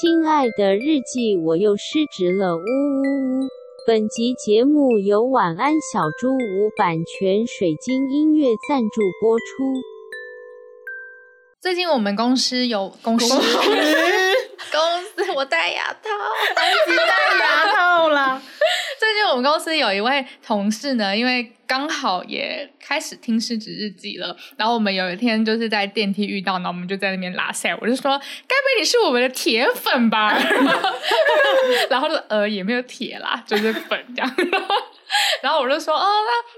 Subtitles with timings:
[0.00, 3.48] 亲爱的日记，我又失职了，呜呜呜！
[3.86, 9.44] 本集节目由晚安小猪屋版权水晶音乐赞助播出。
[11.60, 16.08] 最近我们公司有公司公司， 我戴牙套，
[16.56, 18.42] 安吉戴牙套了。
[19.02, 28.16] 最近我们公司有一位同事呢，因为刚好也开始听失职日记了，然后我们有一天就是在电梯遇到，然后我们就在那边拉塞，我就说
[28.46, 30.32] ：“该不会你是我们的铁粉吧？”
[31.90, 34.36] 然后呃也没有铁啦，就是粉这样。
[35.42, 36.06] 然后我就说：“哦，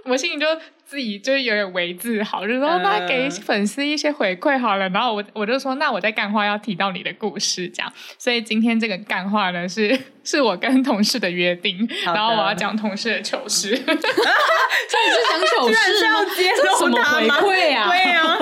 [0.05, 0.47] 那我心里就。”
[0.95, 4.89] 自己就是有点为自豪，就说那给粉丝一些回馈好了。
[4.91, 7.93] 然后我我就说，那我在干话要提到你的故事，这样。
[8.17, 13.75] 所以今天这个干话呢，是 是我跟同事的约定，然后我要讲同事的糗事。
[13.75, 16.21] 所以你是讲糗事吗？
[16.63, 17.89] 这什么回馈啊？
[17.89, 18.39] 对啊，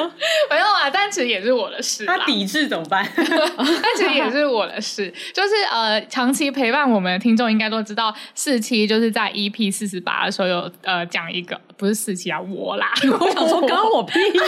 [0.51, 2.05] 没有啊，但其实也是我的事。
[2.05, 3.09] 他抵制怎么办？
[3.17, 12.39] 但其实也是我的事，就是呃，长期陪伴我们的听众应该都知道，四期就是在 EP 四十八的时候有呃讲一个，不是四期啊。
[12.51, 14.39] 我啦， 我想说， 刚刚我屁事，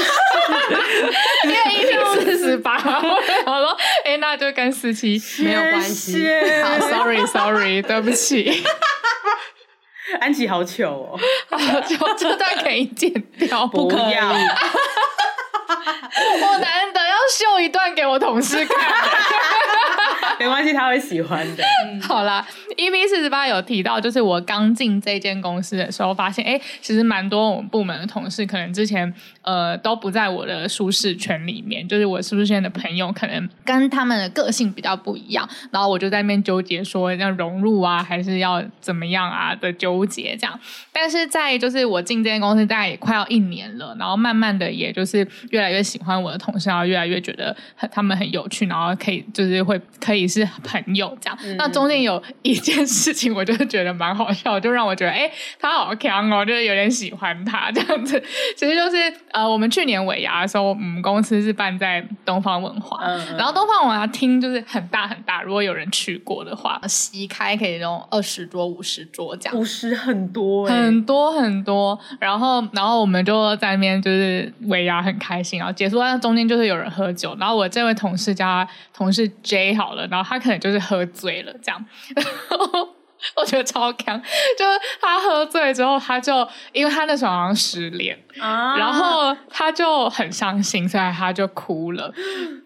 [1.44, 2.80] 因为一听四十八， 我
[3.60, 6.26] 说，哎、欸，那就跟四七没有关系。
[6.62, 8.64] 好，sorry，sorry，对不起。
[10.20, 11.18] 安琪好糗哦，
[11.50, 14.14] 好糗，这段可以剪掉，不可以。
[16.42, 18.78] 我难得要秀一段给我同事看。
[20.40, 21.62] 没关系，他会喜欢的。
[21.86, 22.44] 嗯、 好啦
[22.76, 40.58] ，EP 四十八有提到，就是我刚进这间公司的时候，发现哎，其实蛮多我们部门的同事，可能之前呃都不在我的舒适圈里面，就是我是不是现在的朋友，可能跟他们的个性比较不一样，然后我就在那边纠结，说要融入啊，还是要怎么样啊的纠结这样。
[40.92, 50.23] 但是在就是我进这间公司大概也快要一年了，然后慢慢的也就是越来越喜欢我的同事，然后越来越觉得很他们很有趣，然后可以就是会可以。
[50.26, 58.22] 是朋友这样，嗯、那中间有一件事情，我就是觉得蛮好笑，就让我觉得，哎、欸，他好强哦， 就是有点喜欢他这样子。
[58.56, 58.96] 其实就是
[59.32, 63.00] 呃，我们去年尾牙的时候，我们公司是办在东方文化，
[63.36, 71.98] 然后东方文化厅就是很大很大，如果有人去过的话，席开可以用二十桌、五十桌这样，五十很多、欸，很多很多。
[72.20, 80.24] 然后，然后我们就在那边就是尾牙很开心，然后结束，那中间就是有人喝酒，然后我这位同事叫他同事 J 好了，然后。
[80.34, 81.84] 他可能就是喝醉了，这样，
[83.36, 84.20] 我觉得超强。
[84.58, 92.10] 就是他喝醉之后，他就因为他那时候好像失恋，啊、然后他就很伤心，所以他就哭了。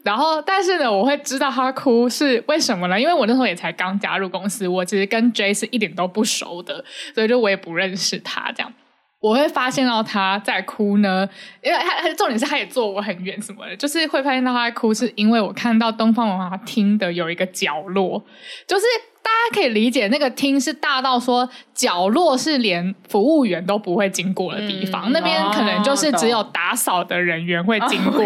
[0.04, 2.98] 然后，但是呢，我会知道他哭是为什么呢？
[2.98, 8.72] 因为我那时候也才刚加入公司，我其实跟 J 是一点都不熟的，所以就我也不认识他这样。
[9.20, 11.28] 我会发现到他在哭呢，
[11.62, 18.24] 因为他他重点是他也坐我很远什么的，就是会发现到他在哭，是因为我看到东方文化听的有一个角落，
[18.66, 18.84] 就是。
[19.28, 28.24] 大家可以理解，那个厅是大到说角落是连服务员都不会经过的地方，嗯、那边可能就是只有打扫的人员会经过，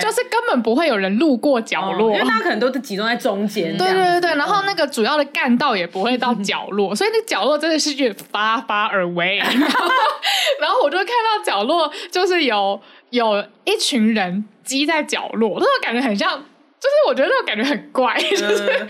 [0.00, 3.76] 就是根本不会有人路过角落，哦、因为大家可能都是集中在中间。
[3.76, 9.38] 对对对对，然后那个主要的干道也不会到角落，嗯、 所以那角落真的是越发 far away。
[10.60, 16.42] 然后我就看到角落就是有有一群人挤在角落，那种感觉很像。
[16.80, 18.86] 就是我觉得那种感觉很怪，嗯、 就是就是他们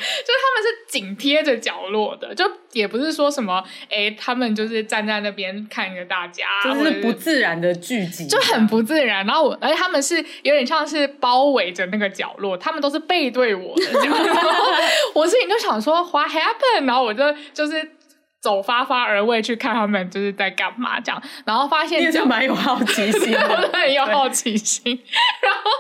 [0.63, 9.25] 是紧贴着角落的，就也不是说什么哎、欸，他们就是站在那边看着大家，就是不自然的聚集，就很不自然。
[9.27, 13.83] 然后我，而且他们是有点像是包围着那个角落，他们都是背对我的。
[15.15, 16.87] 我自己就想说 What happened？
[16.87, 17.25] 然后我就
[17.55, 17.93] 就是。
[18.41, 25.03] 走发发而未去看他们就是在干嘛这样，然后发现就蛮有好奇心的， 很有好奇心。
[25.41, 25.71] 然后，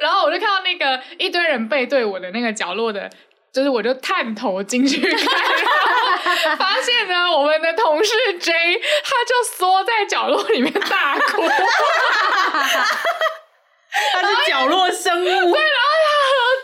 [0.00, 3.08] 然后我就看到那个一堆人背对我的那个角落的，
[3.52, 5.18] 就是我就探头进去看，
[6.44, 11.42] 然后发现呢，我们的同事 J 他就缩在角落里面大哭，
[14.12, 15.24] 他是角落生物。
[15.24, 16.11] 对，然后他。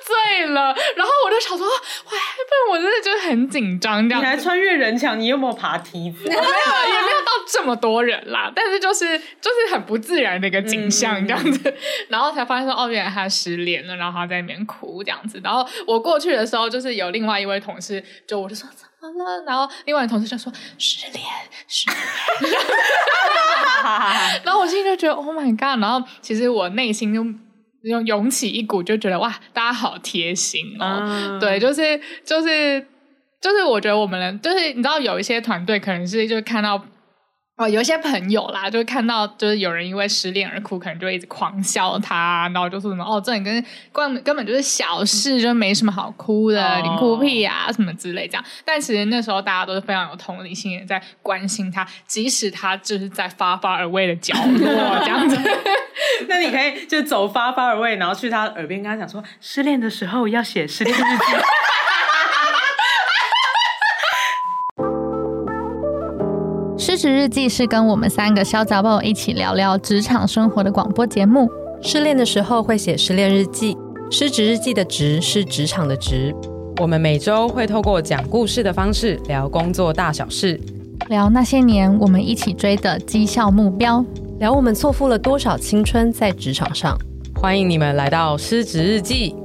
[0.08, 1.72] 醉了，然后我就想说，哇，
[2.06, 4.22] 不，我真的就很紧张这样。
[4.22, 6.26] 你还穿越人墙，你有没有爬梯子？
[6.26, 8.50] 没有，也没有到这么多人啦。
[8.54, 11.76] 但是就是就是很不自然的一个景象这样子，嗯、
[12.08, 15.38] 然后才发现说，哦，原来他失恋了，然后他在里面哭这样子。
[15.44, 19.44] 然后我过去的时候，就是有另外一位同事，就我就说怎么了？
[19.46, 21.24] 然后另外一位同事就说失恋，
[21.66, 21.98] 失恋。
[24.44, 25.80] 然后我心里就觉得，Oh my god！
[25.82, 27.22] 然后其实我内心就。
[27.88, 32.86] 用涌起一股就觉得哇，大家好贴心哦，啊、对，就是就是
[33.40, 36.84] 就是，我觉得我们就是你知道有一些团队可能是就看到
[37.58, 43.52] 哦，有一些朋友啦，就看到就是有人因为失恋而哭，可能就会一直狂笑他，然后就说什么哦，这你跟
[43.92, 48.44] 根本根本就是小事，就没什么好哭的，哦、你哭屁啊什么之类这样。
[48.64, 55.36] 但其实那时候大家都是非常有同理心，也在关心他，即使他就是在发发而未的角落这样子。
[56.28, 61.24] 那你可以就走发发而未，然后去他耳边跟他讲说，失恋的时候要写失恋日记。
[66.90, 71.46] 失职日记是跟我们三个小杂宝一起聊聊职场生活的广播节目。
[71.82, 73.76] 失恋的时候会写失恋日记，
[74.10, 76.34] 失职日记的职是职场的职。
[76.78, 80.58] 我们每周会透过讲故事的方式聊工作大小事，
[81.10, 84.02] 聊那些年我们一起追的绩效目标，
[84.38, 86.96] 聊我们错付了多少青春在职场上。
[87.38, 89.36] 欢迎你们来到失职日记。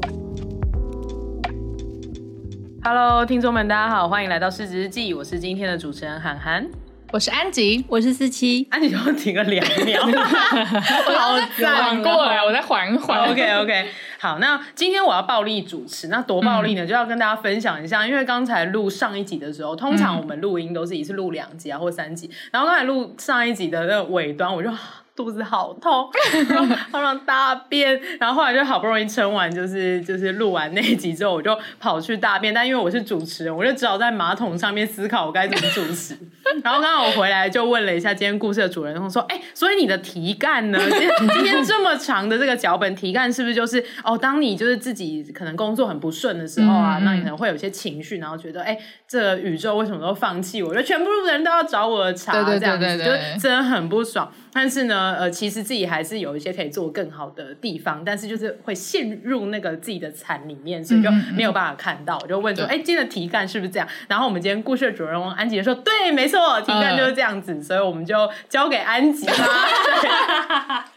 [2.81, 6.65] Hello，听众们，大家好，欢迎来到失职日记，我是今天的主持人涵涵。
[7.13, 8.67] 我是安吉，我是思琪。
[8.71, 13.29] 安吉就停个两秒， 好转过来，我再缓一缓。
[13.29, 13.87] OK OK，
[14.17, 16.83] 好，那今天我要暴力主持，那多暴力呢？
[16.83, 24.71] 嗯、就要跟大家分享一下，因为刚才录上一集的时候，通常我们录音都是一次录两集啊，或三集，然后刚才录上一集的那个尾端，我就。
[25.15, 26.09] 肚子好痛，
[26.91, 32.53] 好想大便，然后后来就好不容易撑完，就是就是录完那一集之后，我就跑去大便。
[32.53, 36.17] 但因为我是主持人，我就只好在马桶上面思考我该怎么主持。
[36.63, 40.79] 然后刚刚我回来就问了一下今天故事的主人公说：“哎、欸，所以你的题干呢？
[40.79, 44.17] 今天这么长的这个脚本题干是不是就是哦？
[44.17, 50.73] 当你就是自己可能工作很不顺的时候啊，嗯、那你可能会有些情绪，然后觉得哎、欸，这个宇宙为什么都放弃我？
[50.73, 62.17] 就全部的人都要找我的茬，这样子就真的很不爽。”但是呢，呃，其实自己还是有一些可以做更好的地方，但是就是会陷入那个自己的惨里面，所以就没有办法看到。
[62.17, 63.87] 嗯嗯，我就问说，哎，今天的题干是不是这样？
[64.07, 69.33] 然后我们今天故事的主人翁安吉说，对，没错，题干就是这样子，呃、所以我们就交给安吉吧。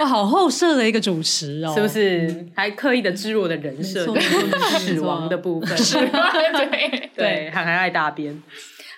[0.00, 2.46] 哇，好后设的一个主持哦，是不是？
[2.54, 4.06] 还刻意的置入我的人设，
[4.78, 8.42] 死亡的部分，对 对， 还还爱大便。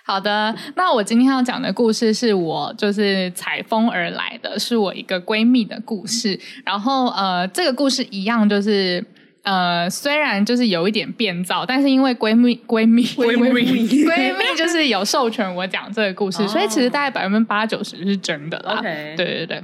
[0.04, 6.38] 好的，那我今天要讲的故事是我就是采风而来的，是我一个闺蜜的故事。
[6.64, 9.04] 然后呃，这个故事一样就是
[9.42, 18.80] 呃，虽然就是有一点变造，但是因为闺蜜闺蜜闺蜜 闺蜜就是有授权我讲这个故事，所以其实大概百分之八九十是真的啦。
[18.82, 19.62] 对对对。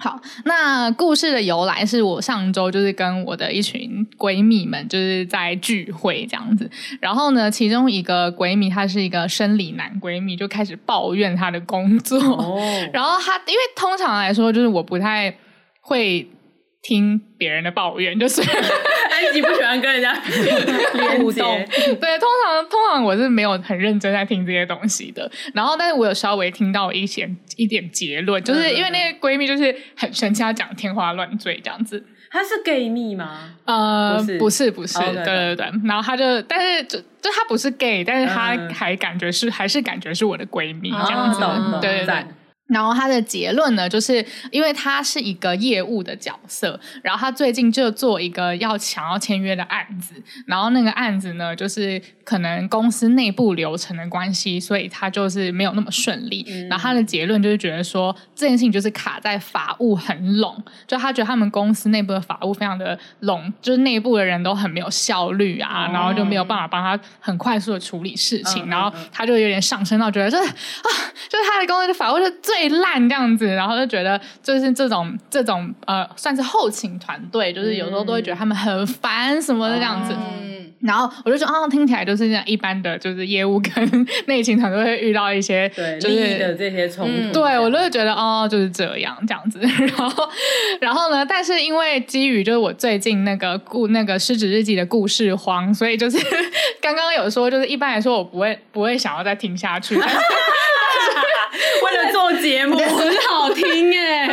[0.00, 6.68] 好，那故事的由来是我上周就是跟我的一群闺蜜们就是在聚会这样子，
[7.00, 12.58] 然后呢，其中一个闺蜜她是一个生理男闺蜜，就开始抱怨她的工作，哦、
[12.92, 15.36] 然后她因为通常来说就是我不太
[15.82, 16.26] 会。
[16.82, 18.40] 听别人的抱怨，就是
[19.26, 20.14] 安吉不喜欢跟人家
[21.18, 21.64] 互动。
[22.00, 25.30] 对，通常通常我是没有很认真在听这些东西的。
[25.54, 32.04] 然后，但是我有稍微听到一些一点结论，就是因为那个闺蜜就是很生气，她讲天花乱坠这样子。
[32.30, 33.54] 她是 gay 蜜吗？
[33.64, 34.98] 呃，不是，不是，不是。
[34.98, 35.70] 对对对。
[35.84, 41.40] 然后她就，但是就就她不是 gay，但是她还感觉是还是感觉是我的闺蜜这样子。
[41.80, 42.24] 对对对。
[42.70, 50.14] 然后他的结论呢，就是因为他是一个业务的角色，然后他最近就做一个要想要签约的案子，
[50.46, 56.46] 然后那个案子呢，就是可能公司内部流程的关系，所以他就是没有那么顺利。
[56.48, 70.88] 嗯、然后他的结论就是觉得说，这件事情就是卡在法务很拢，就他觉得他们公司内部的法务非常的拢，就是内部的人都很没有效率啊，哦、然后就没有办法帮他很快速的处理事情，嗯、然后他就有点上升到觉得，就是啊，
[71.28, 72.59] 就是他的公司的法务是最。
[72.68, 80.14] 烂这样子，然后就觉得就是这种这种呃，算是后勤团队，就是有时候都会觉得他们很烦什么的这样子。
[80.14, 85.68] 嗯、然后我就说，啊，听起来就是这样一般的，就是业务跟内勤团队会遇到一些
[86.00, 87.12] 就是的这些冲突。
[87.12, 89.58] 嗯、对我就会觉得哦，就是这样这样子。
[89.60, 90.28] 然后
[90.80, 96.18] 然后呢，但是因为基于就是我最近那个故那个失职日记的故事荒，所以就是
[96.80, 99.98] 刚刚有说，就是一般来说我不会不会想要再听下去。
[102.40, 104.28] 节目 很好听哎，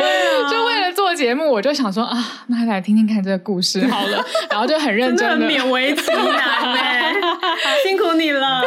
[0.50, 7.14] 就为了做节目，我就想说啊，那来听听看这个故事 好了，然后就很认真的，勉为其难哎，
[7.84, 8.62] 辛苦你了，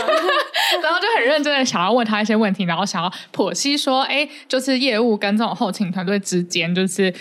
[0.81, 7.13] 然后就很认真的想要问他一些问题，然后想要剖析说，哎，就是业务跟这种后勤团队之间，就是。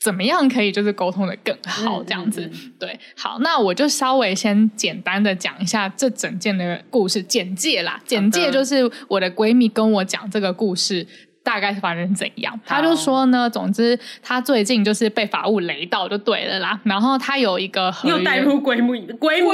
[0.00, 2.42] 怎么样可以就是沟通的更好这样子？
[2.42, 8.00] 嗯嗯嗯、对，好，那我就稍微先简单的讲一下这整件的故事简介啦。
[8.06, 11.04] 简介就是我的闺蜜跟我讲这个故事
[11.48, 12.52] 大概是发生怎样。
[12.66, 16.78] 好她就说呢，总之她最近就是被法务雷到就对了啦。
[16.84, 19.48] 然后她有一个你有带入闺蜜闺蜜，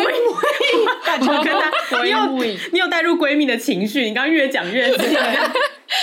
[1.07, 2.27] 感觉 跟她你有
[2.73, 4.07] 你有带入闺蜜的情绪。
[4.07, 4.99] 你刚刚越讲越近。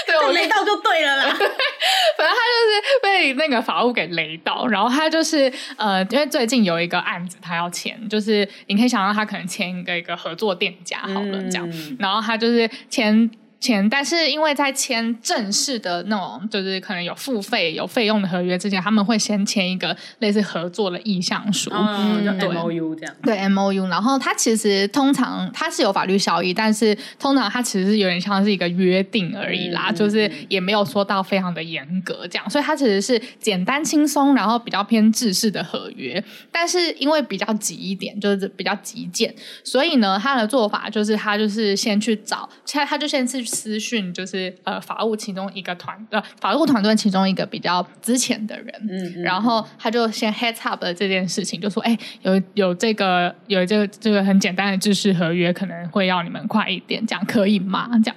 [0.07, 1.23] 对，我雷到就对了啦。
[1.27, 13.29] 反正他就是被那个法务给雷到，然后他就是呃，因为最近有一个案子他要签，就是你可以想到他可能签一个一个合作店家好了这样，嗯、然后他就是签。
[13.61, 23.15] 签，但是因为在签正式的那种，就是可能有付费、有费用的合约之前，他们会先签一个类似合作的意向书，嗯，就 M O U 这样。
[23.21, 36.21] 对 M O U，然后它其实通常它是有法律效益，但是通常它其实是有点像是一个约定而已啦，嗯、就是也没有说到非常的严格这样，所以它其实是简单轻松，然后比较偏制式的合约。
[36.51, 39.31] 但是因为比较急一点，就是比较急件，
[39.63, 43.45] 所以呢，他的做法就是他就是先去找，他他就先去。
[43.51, 57.89] 私讯就是呃法务其中一个团呃法务团队其中一个比较之前的人，嗯，嗯，然后他就先 heads up 了这件事情，就说哎有有这个有这个这个很简单的制式合约，可能会要你们快一点，这样可以吗？
[58.03, 58.15] 这样，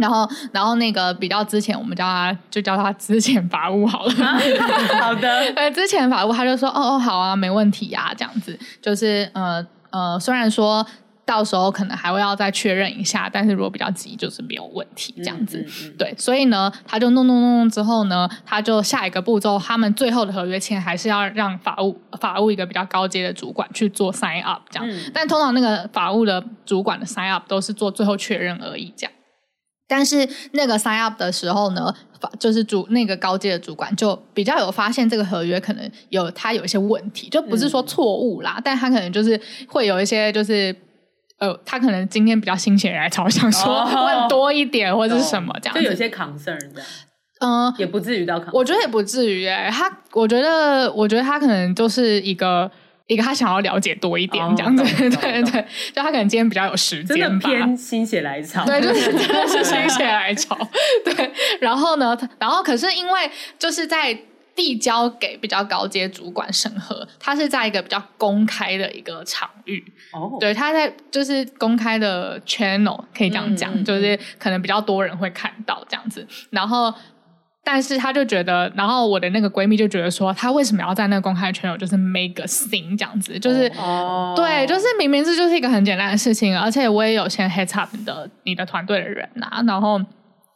[0.00, 4.12] 然后然后那个比较之前，我们叫他就叫他之前法务好了，
[5.00, 8.58] 好的， 呃之前法务他就说哦哦好啊没问题呀，这样子。
[8.80, 10.84] 就是呃呃虽然说。
[11.26, 15.58] 到时候可能还会要再确认一下，但是如果比较急，就是没有问题这样子。
[15.58, 24.86] 嗯嗯嗯、对，所以呢，他就弄弄弄弄之后呢，他就下一个步骤，他们最后的合约签还是要让法务法务一个比较高阶的主管去做 sign up 这样。
[24.86, 29.12] 嗯、但通常那个法务的主管的 sign up 都是做最后确认而已这样。
[29.88, 40.83] 但是那个 sign up 的时候呢，法就是主那个高阶的主管就比较有发现这个合约可能有他有一些问题，就不是说错误啦，嗯、但他可能就是会有一些就是。
[41.44, 46.88] 呃，他可能今天比较心血来潮，想说问多一点、oh, 或者是什么这样子，就有些 concern 这样，
[47.40, 52.70] 嗯、呃，也不至于到 concern，我觉得也不至于哎，他我觉得我觉得他可能就是一个
[53.06, 60.56] 一个他想要了解多一点这样子，oh, 对对对，就他可能今天比较有时间，真的偏心血来潮，对，就是真的是心血来潮，
[61.04, 64.18] 对，然后呢，然后可是因为就是在。
[64.56, 69.82] 递交给比较高阶主管审核，他是在一个比较公开的一个场域。
[70.12, 70.40] 哦，oh.
[70.40, 76.26] 对，他在就是公开的 channel，可以这样讲，嗯、就是可能比较多人会看到这样子。
[76.50, 76.94] 然后，
[77.64, 84.36] 但是他就觉得，然后我的那个闺蜜就觉得说，她为什么要在那个公开 channel，就是 make a scene 这样子，就是哦，oh.
[84.36, 89.98] 对，就是明明这就是一个很简单的事情，而且我也有先 heads up 的你的团队的人呐、啊，然后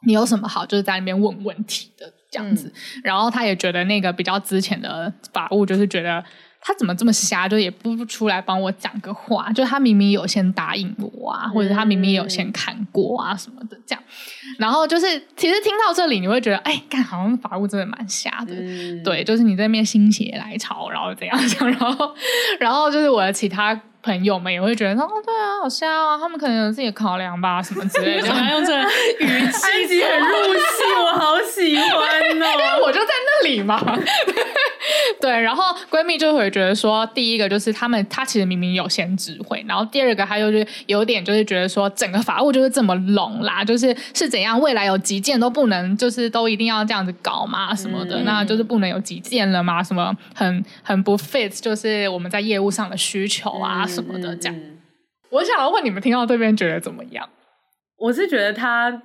[0.07, 2.13] 你有什么好就是在那边问问题的。
[2.31, 6.23] 这样子，嗯、然后他也觉得那个比较之前的法务就是觉得
[6.61, 14.03] 他怎么这么瞎，就也不出来帮我讲个话，就他明明有先答应我啊，或者他明明有先看过啊什么的这样，
[14.59, 15.07] 然后就是
[15.37, 22.15] 其实听到这里你会觉得，哎，干好像法务真的蛮瞎的，嗯、对，就是你在那边心血来潮，然后怎样讲，然后
[22.59, 23.81] 然后就是我的其他。
[24.03, 28.27] 朋友们也会觉得哦，对啊，好笑啊，他们可能有自己的考量吧， 什么之类的。
[28.27, 33.79] 怎么用这语气很入戏，我好喜欢哦， 因为我就在那里嘛。
[35.21, 49.83] 对，然后闺蜜就会觉得说，第一个就是他们，他其实明明有先知会，然后第二个他又是有点就是觉得说，整个法务就是这么笼啦，就是是怎样，未来有急件都不能，就是都一定要这样子搞嘛，什么的，嗯、那就是不能有急件了嘛？
[49.83, 54.57] 什么很很不 fit，就是我们在业务上的需求啊什么的，这样。
[54.57, 54.79] 嗯、
[55.31, 57.29] 我想要问你们，听到这边觉得怎么样？
[57.97, 59.03] 我是觉得他。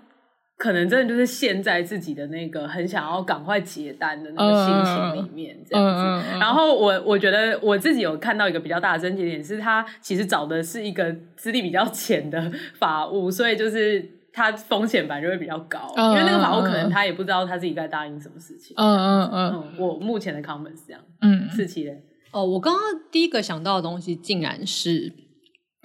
[0.55, 6.01] 可能真的就是陷在自己的那个很想要赶快结单的那个心情里面，这样子。
[6.01, 18.75] Uh, uh, uh, uh, 然后我我觉得我自己有看到一个比较大的症结点，是他其实找的是一个资历比较浅的法务，所以就是他风险本来就会比较高，uh, 因为那个法务可能他也不知道他自己该答应什么事情。
[18.77, 21.01] 嗯嗯嗯，我目前的 comment 是这样。
[21.21, 22.03] 嗯，志祺嘞。
[22.33, 25.13] 哦，我刚刚第一个想到的东西，竟然是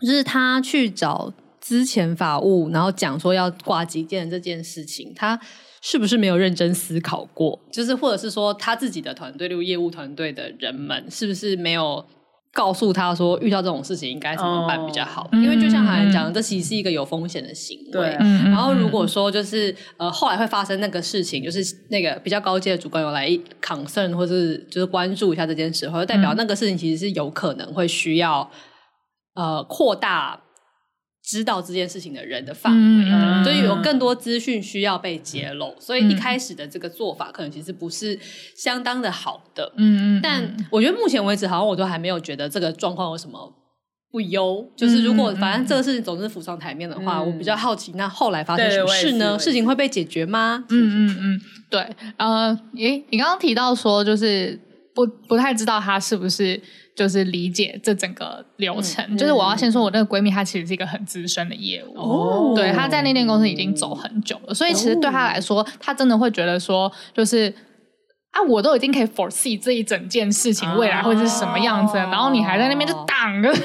[0.03, 1.33] 就是他去找。
[1.61, 5.39] 之前法务，然后讲说要挂急件这件事情，他
[5.83, 7.61] 是不是没有认真思考过？
[7.71, 12.03] 就是或者是说他自己的团队，例如业务团队的人们，是不是没有
[12.53, 15.23] 告诉他说遇到这种事情应该怎么办比较好？
[15.25, 17.91] 哦、因为就像好像讲的，这其实是一个有风险的行为。
[17.93, 23.29] 对、嗯，然后如果说就是呃后来会发生那个事情，就是那个比较高阶的主管有来
[23.63, 28.51] concern 或是就是关注一下这件事，或者代表那个事情其实是有可能会需要
[29.35, 30.41] 呃扩大。
[31.29, 38.19] 知道这件事情的人的范围的，所以有更多资讯需要被揭露，所以一开始的这个做法可能其实不是
[38.57, 39.71] 相当的好的。
[39.77, 43.53] 嗯嗯，但我觉得目前为止，好像我都还没有觉得这个状况有什么
[44.11, 44.67] 不优。
[44.75, 49.39] 就是如果反正这个事情总是浮上台面的话，我比较好奇，那后来发生什么事呢？
[49.39, 50.65] 事情会被解决吗？
[50.71, 51.87] 嗯嗯嗯，对。
[52.17, 54.59] 呃，诶，你刚刚提到说就是。
[55.07, 56.61] 不不太知道她是不是
[56.95, 59.05] 就是理解这整个流程。
[59.09, 67.55] 嗯、就是我要先说，我那个闺蜜她其实是一个很资深的业务，哦，对，她在那间公司已经走很久了，所以其实对她来说，她真的会觉得说，就是。
[68.31, 73.49] 啊，我都已经可以 foresee 这一整件事情未来会是什么样子，哦、然后你还在那边就挡着，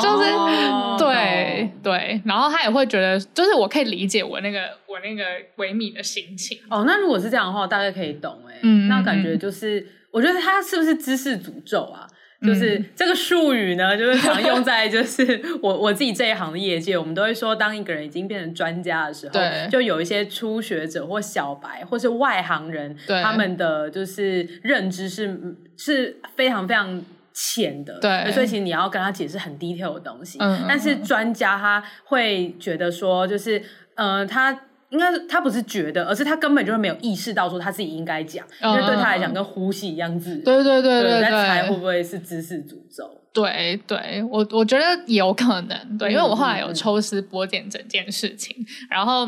[0.00, 5.24] 就是、哦、对对，然后他也会觉得，就是我可以理解我那个我那个
[5.56, 6.56] 闺蜜的心情。
[6.70, 9.84] 哦，那如果是这样的话，我大概可以懂哎，嗯，那感觉就是，
[10.18, 12.04] 我觉得他是不是知识诅咒啊？
[12.42, 25.38] 就是这个术语呢， 就是常用在就是我我自己这一行的业界，我们都会说，当一个人已经变成专家的时候，对，就有一些初学者或小白或是外行人，对，他们的就是认知是
[25.76, 27.00] 是非常非常
[27.32, 33.62] 浅的，对，所以其实你要跟他解释很 detail 的东西，嗯，但是专家他会觉得说，就是
[33.94, 34.64] 呃他。
[34.90, 40.42] 应该是他不是觉得，而是他根本就没有意识到说他自己应该讲，因为对他来讲跟呼吸一样自然。
[40.42, 43.08] 对对对对对，在猜会不会是知识诅咒？
[43.32, 49.26] 对对，我我觉得有可能，对，因为我后来有抽丝剥茧整件事情，嗯、然后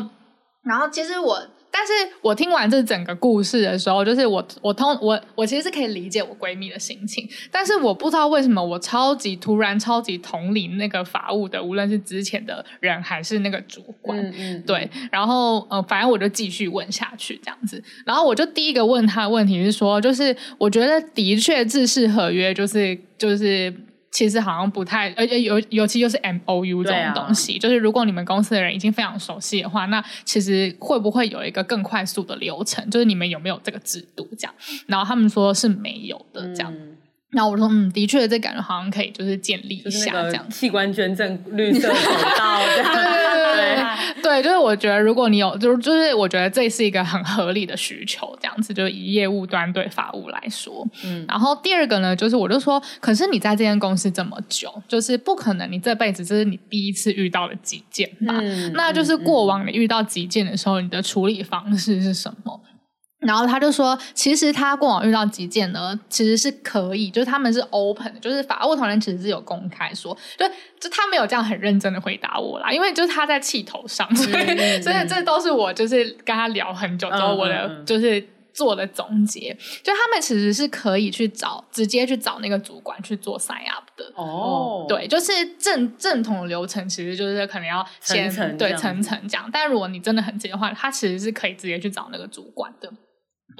[0.63, 1.39] 然后其实我。
[1.71, 23.73] 但是我听完这整个故事的时候，就是我我通我我其实是可以理解我闺蜜的心情，但是我不知道为什么我超级突然超级同理那个法务的，无论是之前的人还是那个主管，嗯嗯，对，然后呃，反正我就继续问下去这样子，然后我就第一个问他的问题是说，就是我觉得的确自适合约就是就是。
[24.11, 32.87] 其实好像不太，而且尤尤其就是 M O U 这种东西，啊、就是如果你们公司的人已经非常熟悉的话，那其实会不会有一个更快速的流程？
[32.89, 34.53] 就是你们有没有这个制度这样？
[34.87, 36.71] 然后他们说是没有的这样。
[36.73, 36.97] 嗯
[37.33, 40.49] 那我说，嗯，的确，这感觉好像可以，就是建立一下这样。
[40.49, 41.95] 器官捐赠绿色口
[42.37, 42.91] 罩这样。
[42.93, 43.20] 对对
[44.15, 50.87] 对 对，就是我觉得，如果你有，就是就是，我觉得这是一个很合理的需求，这样子，就是以业务端对法务来说。
[51.03, 51.25] 嗯。
[51.27, 58.35] 然后第二个呢，就是我就说，可是你在这间公司这么久，就是不可能你这辈子这是你第一次遇到的急件吧？
[58.41, 58.71] 嗯。
[58.73, 62.59] 那就是过往你遇到急件的时候，你的处理方式是什么？
[63.21, 70.45] 然后他就说，其实他过往遇到急件呢，其实是可以，就是他们是 open 的，就是法务团队其实是有公开说，就
[70.79, 92.91] 就他没有这样很认真的回答我啦，因为就是他在气头上，所以、嗯、 所以这都是我就是跟他聊很久之后我的就是做的总结，就他们其实是可以去找直接去找那个主管去做 sign up 的哦，对，就是正正统的流程其实就是可能要先层层对层层讲，但如果你真的很急的话，他其实是可以直接去找那个主管的。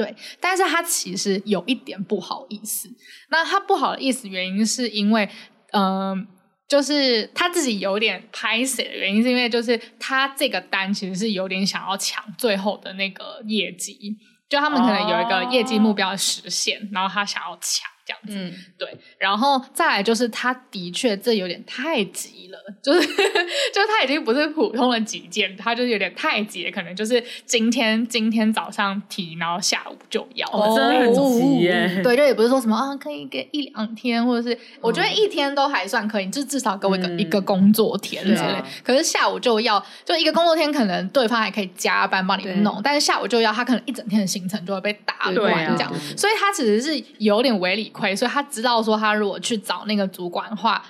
[0.01, 2.89] 对，但是他其实有一点不好意思。
[3.29, 5.29] 那他不好的意思原因是因为，
[5.73, 6.27] 嗯、呃，
[6.67, 14.17] 就是他自己有点拍死的原因，是因为就是他这个单其实是有点想要抢最后的那个业绩，
[14.49, 17.90] 就他们可能有一个业绩目标的实现，哦、然后他想要抢。
[18.11, 47.91] 这样子，嗯，对，然后再来就是他的确这有点太急了，就是 就是他已经不是普通的急件，他就是有点太急了，可能就是今天今天早上提，然后下午就要，哦，真的很急耶，对，就也不是说什么啊，可以给一两天，或者是我觉得一天都还算可以，就至少给我一个、嗯、一个工作天之类，啊、可是下午就要，就一个工作天，可能对方还可以加班帮你弄，但是下午就要，他可能一整天的行程就会被打乱这样，啊、所以他其实是有点违理。
[48.15, 50.83] 所以他知道说，他如果去找那个主管的话，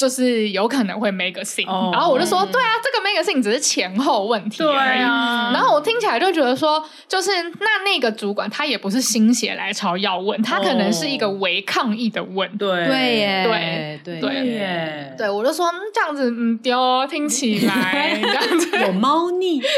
[0.00, 1.68] 就是有可能会 make a scene。
[1.68, 4.72] Oh, 然后我就说，嗯、对啊，这个 make a scene 只是前后问题而已。
[4.72, 5.50] 对啊。
[5.52, 12.48] 然后我听起来就觉得说，就是那那个主管他也不是心血来潮要问，他可能是一个违抗议的问。
[12.56, 15.14] 对对耶，对对对耶。
[15.18, 19.60] 对，我就说这样子嗯丢听起来 这样子有猫腻，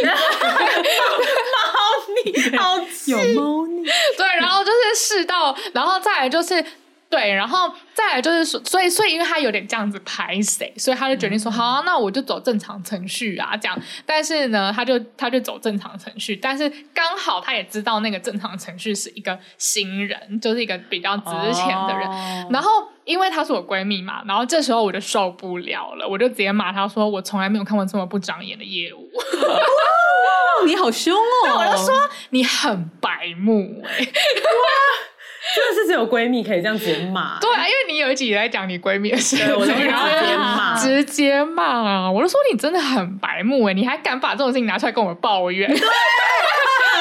[1.66, 1.82] 猫
[2.24, 3.82] 腻，好有猫腻。
[4.16, 6.64] 对，然后就是试到，然后再来就是。
[7.12, 13.78] 对，然后再来就是说，所以所以因为他有点这样子排谁，所以他就决定说，好啊，那我就走正常程序啊，这样。
[14.06, 22.08] 但是呢，他就他就走正常程序，但是刚好他也知道那个正常程序是一个新人，就是一个比较值钱的人。
[22.08, 29.10] 哦、然后因为她是我闺蜜嘛，然后这时候我就受不了了，我就直接骂她说，我从来没有看过这么不长眼的业务。
[29.12, 31.58] 哦、你好凶哦！
[31.58, 34.12] 我就说你很白目哎、欸。
[35.54, 37.38] 真的是只有闺蜜可以这样直接骂。
[37.40, 39.36] 对啊，因为你有一集也在讲你闺蜜的事。
[39.36, 42.10] 情，我就直接骂，直接骂啊！
[42.10, 45.68] 我就说你真的很白目哎，你还敢把这种事情拿出来跟我们抱怨？
[45.68, 45.78] 对，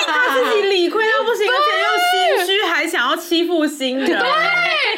[0.08, 4.18] 他自己理亏都不行，而且又心虚，还想要欺负新人，对，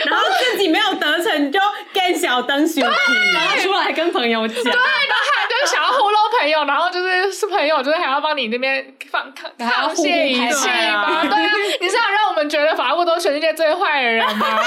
[0.06, 1.60] 然后自己没有得逞就
[1.94, 11.52] 更小灯小气，然后出来跟朋友讲，对，然后还就是想要糊弄朋友，然后就是是朋友，就是还要帮你那边放杠杠泄一气嘛，对啊，
[11.82, 12.50] 你是想让我们。
[12.50, 14.48] 觉得法务都是全世界最坏的人吗？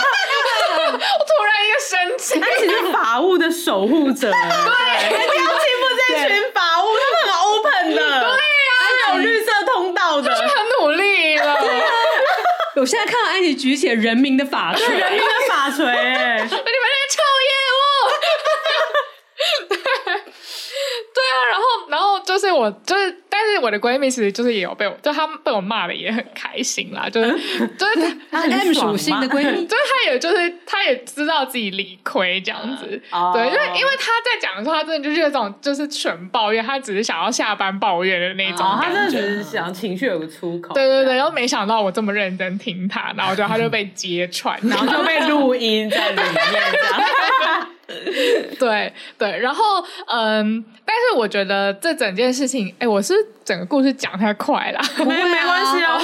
[0.76, 0.98] 我突
[1.44, 4.38] 然一个生气，他其实法务的守护者，对，
[5.28, 11.56] 不要欺负这群法务，他们很 open 的，对呀，是有绿色通道的，就很努力了。
[12.76, 17.78] 我现在看到安琪举起人民的法锤，人民的法锤， 这些臭业务。
[21.14, 27.31] 对啊，然后，然后就是我，就是，但是我的闺蜜其实就是也有被我，就她被我骂的也很开心啦，就是，
[27.79, 39.46] 就是她 很 M 属性的闺蜜， 就是她也就是她也知道自己理亏这样子，嗯、对，因为因为她在讲的时候，她真的就是那种就是纯抱怨，她只是想要下班抱怨的那种感觉，她、哦、真的只是。
[39.46, 46.35] 想情绪有个出口，对对对，然后没想到我这么认真听她，然后就她就被揭穿， 然后就被录音在里面
[46.72, 47.68] 这样。
[48.59, 49.62] 对对，然后
[50.09, 55.99] 嗯，但是我觉得这整件事情，哎，我是整个故事讲太快了，没没关系哦。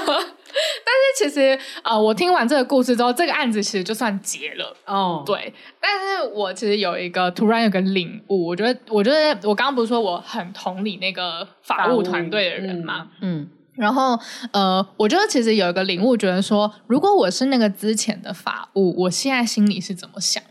[0.55, 5.23] 但是其实呃，我听完这个故事之后，这个案子其实就算结了哦。
[5.25, 13.09] 对，但是我其实有一个突然有个领悟，我觉得，我觉得我刚刚不是说我很同理那个法务团队的人吗？
[13.23, 14.19] 嗯，嗯，然后
[14.53, 20.43] 呃，我觉得其实有一个领悟，觉得说，如果我是那个之前的法务，我现在心里是怎么想？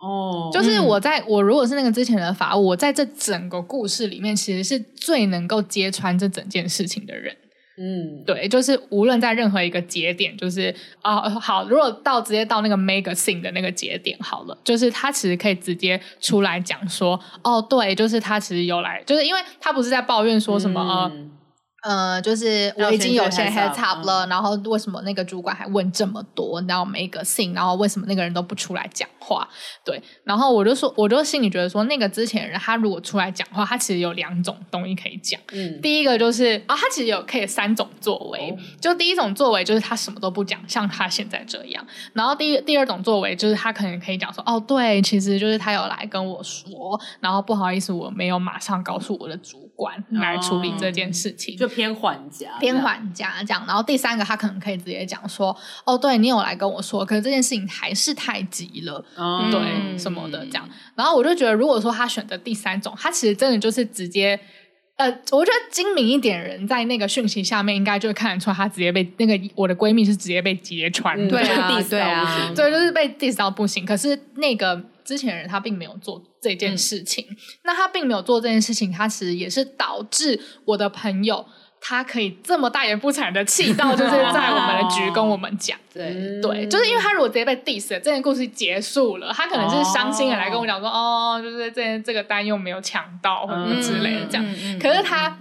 [0.00, 7.36] 哦，oh, 就是我在、嗯、我如果是那个之前的法务，我在这整个故事里面，其实是最能够揭穿这整件事情的人。
[7.76, 21.10] 嗯，对，就是无论在任何一个节点，就是啊，好，如果到直接到那个 mega scene 的那个节点，好了，就是他其实可以直接出来讲说，哦，对，就是他其实有来，就是因为他不是在抱怨说什么呃。
[21.14, 21.39] 嗯呃，
[22.22, 26.62] 就是我已经有些 heads up 了，然后为什么那个主管还问这么多？
[26.68, 29.48] 然后每个 thing，然后为什么那个人都不出来讲话？
[29.84, 35.40] 对，然后我就说，我就心里觉得说，那个之前人他如果出来讲话，他其实有两种东西可以讲。
[35.52, 41.86] 嗯，第一个就是啊，他其实有可以三种作为，哦、就第一种作为就是他什么都不讲，像他现在这样。
[42.12, 51.54] 然后第第二种作为就是他可能可以讲说，哦，对，其实就是他有来跟我说，然后不好意思，我没有马上告诉我的主管来处理这件事情。
[51.54, 64.38] 哦偏缓夹，偏缓夹这样，然后第三个他可能可以直接讲说，哦，对你有来跟我说，可是这件事情还是太急了，嗯、对什么的这样，然后我就觉得，如果说他选择第三种，他其实真的就是直接，
[64.96, 74.82] 呃，我觉得精明一点人在那个讯息下面应该就会看得出，他直接被那个我的闺蜜是直接被揭穿的，对啊，对啊，对，就是被 diss 到不行，可是那个。
[75.02, 81.44] 之前的人他并没有做这件事情，嗯、那他并没有做这件事情，他其实也是导致我的朋友
[81.80, 86.12] 他可以这么大言不惭的气到，就是在我们的局跟我们讲，对
[86.42, 95.36] 对，就是因为他如果直接被 diss 了，这件故事结束了，他可能是伤心的来跟我讲说，哦，哦，就是这件这个单又没有抢到或者之类的这样，嗯嗯嗯、可是他。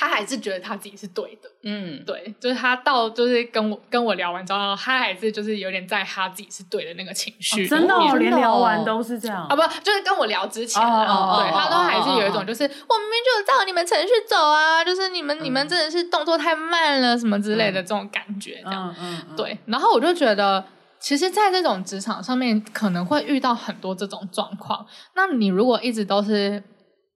[0.00, 9.44] 他还是觉得他自己是对的，嗯，对，就是他到就是跟我跟我聊完之后，他还是就是有点在他自己是对的那个情绪，哦，真的，哦，连聊完都是这样。
[9.48, 19.36] 啊，不，就是跟我聊之前，哦，哦对，他都还是有一种就是，哦，我明明就有照你们程序走啊，就是你们，嗯，你们真的是动作太慢了什么之类的这种感觉，这样，嗯，嗯嗯。
[19.36, 20.64] 对，然后我就觉得，
[21.00, 26.62] 其实，在这种职场上面可能会遇到很多这种状况，那你如果一直都是。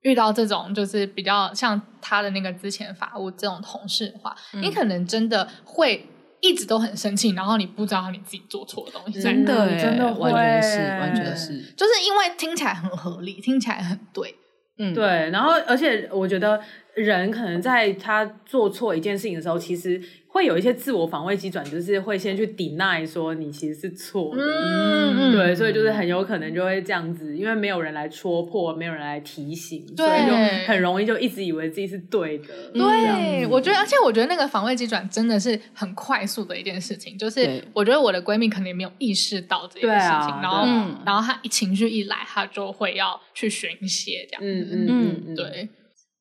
[0.02, 6.06] 遇到这种就是比较像他的那个之前法务这种同事的话，嗯、你可能真的会
[6.40, 9.20] 一直都很生气，然后你不知道你自己做错的东西。
[9.20, 14.34] 真的，真的完全是，完全是，就是因为听起来很合理，听起来很对。
[14.78, 15.30] 嗯，对。
[15.30, 16.60] 然后，而且我觉得
[16.94, 20.00] 人可能在他做错一件事情的时候，其实。
[20.32, 30.34] 会有一些自我防卫机转，就是会先去 deny 说你其实是错的，嗯、对，所以就是很有可能就会这样子，因为没有人来戳破，没有人来提醒，所以就
[30.66, 32.46] 很容易就一直以为自己是对的。
[32.72, 44.86] 对，我觉得，而且我觉得那个防卫机转真的是很快速的一件事情，就是我觉得我的闺蜜可能也没有意识到这件事情，啊、然后，嗯、然后她一情绪一来，她就会要去宣泄这样，嗯嗯。
[44.88, 45.34] 嗯，嗯。
[45.34, 45.68] 对，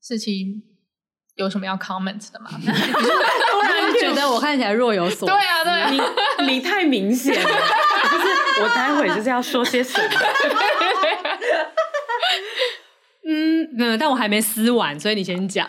[0.02, 0.62] 事情。
[1.42, 2.48] 有什么要 comment 的吗？
[2.62, 5.34] 突然觉得我看起来若有所思。
[5.34, 6.00] 对啊，对啊，你
[6.46, 10.08] 你太明显了，就是我待会就是要说些什么。
[13.78, 15.66] 嗯，但我还没撕完，所以你先讲。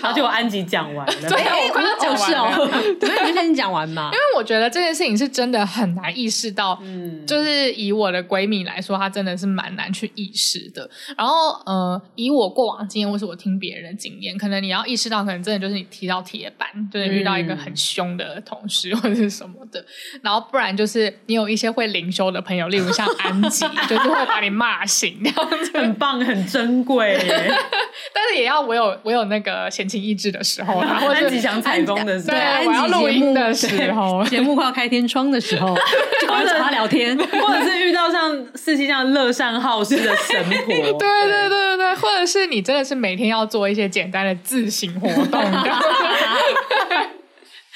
[0.00, 2.70] 然后就安吉讲完了，对，我快要讲完了。
[2.98, 4.04] 对，你先讲完嘛。
[4.12, 10.88] 因为我觉得这件事情是真的很难意识到，嗯，就是以我的闺蜜来说，她真的是蛮难去意识的。
[11.18, 19.84] 然后，呃，以我过往经验，或是我听别人的经验，可能你要意识到，可能真的就是你踢到铁板，就是遇到一个很凶的同事或者是什么的。
[20.22, 27.52] 然后，不然就是你有一些会灵修的朋友，例如像安吉，就是会把你骂醒，这样子很棒，很真珍贵耶。
[28.14, 35.76] 但是也要我有我有那个闲情逸致的时候啦， 或者安吉想采风的时候，对，安我要录音的时候， 节目快要开天窗的时候，
[36.20, 45.40] 就跟他聊天，或者是遇到像四季这样乐善好施的神婆，对对对对对对，或者是你真的是每天要做一些简单的自行活动。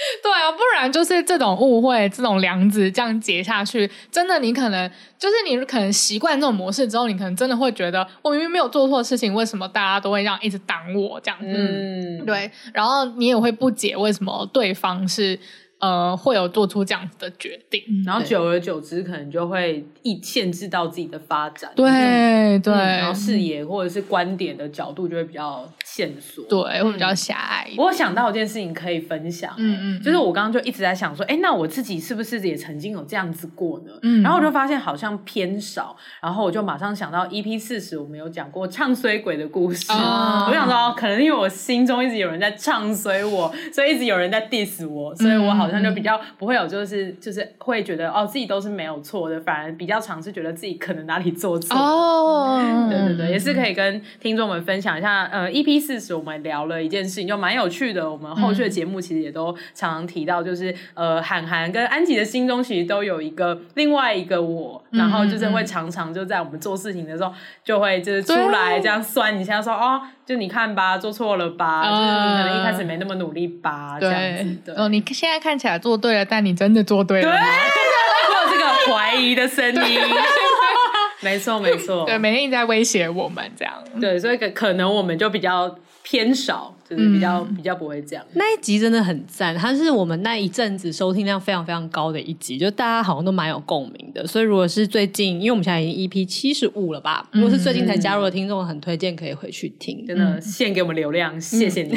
[0.23, 11.47] 对啊，不然就是这种误会，这种梁子这样结下去，真的你可能就是你可能习惯这种模式之后，你可能真的会觉得我明明没有做错事情，为什么大家都会这样一直挡我这样子？
[11.49, 15.39] 嗯，对，然后你也会不解为什么对方是。
[15.85, 27.69] 呃，会有做出这样子的决定，然后久而久之，可能就会一限制到自己的发展，对对、嗯，然后视野或者是观点的角度就会比较线索，对，会比较狭隘。
[27.77, 33.93] 我想到一件事情可以分享，嗯嗯，就是我刚刚就一直在想说，哎，那我自己是不是也曾经有这样子过呢？
[34.01, 45.74] 嗯，然后我就发现好像偏少，然后我就马上想到 EP 四十，我们有讲过唱衰鬼的故事，哦、我想说，可能因为我心中一直有人在唱衰我，所以一直有人在 diss 我，所以我好像。
[45.83, 51.77] 就比较不会有，就是就是会觉得哦，自己都是没有错的，反而比较尝试觉得自己可能哪里做错。
[51.77, 55.25] 哦，对对对，也是可以跟听众们分享一下。
[55.25, 58.11] 呃，EP 四十我们聊了一件事情，就蛮有趣的。
[58.11, 67.33] 我们后续的节目其实也都常常提到，就是呃，韩寒跟安吉的心中其实都有一个另外一个我，然后就是会常常就在我们做事情的时候，
[67.63, 70.03] 就会就是出来这样酸一下说，说哦。
[70.27, 74.83] 就你看吧，做错了吧，呃、就是你可能一开始没那么努力吧，这样子的。
[74.83, 77.37] 哦，你现在看起来做对了，但你真的做对了吗？
[77.37, 77.45] 会
[78.51, 80.01] 有这个怀疑的声音。
[81.21, 82.05] 没错，没错。
[82.05, 83.73] 对，每天一直在威胁我们这样。
[84.01, 86.71] 对，所以可可能我们就比较偏少。
[86.87, 94.27] 就是比较、嗯、比较不会这样，那一集真的很赞，它是我们那一阵子收听量非常非常高的一集，就大家好像都蛮有共鸣的。
[94.27, 101.97] 所以如果是最近，因为我们现在已经 EP 七十五了吧，如果是最近才加入的听众，很推荐可以回去听，真的献给我们流量，谢谢你。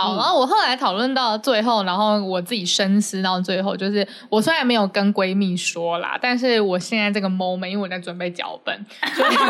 [0.00, 8.86] 好，然后我后来讨论到最后，然后我自己深思到最后，就是我虽然没有跟闺蜜说啦，但是我现在这个 moment，因为我在准备脚本，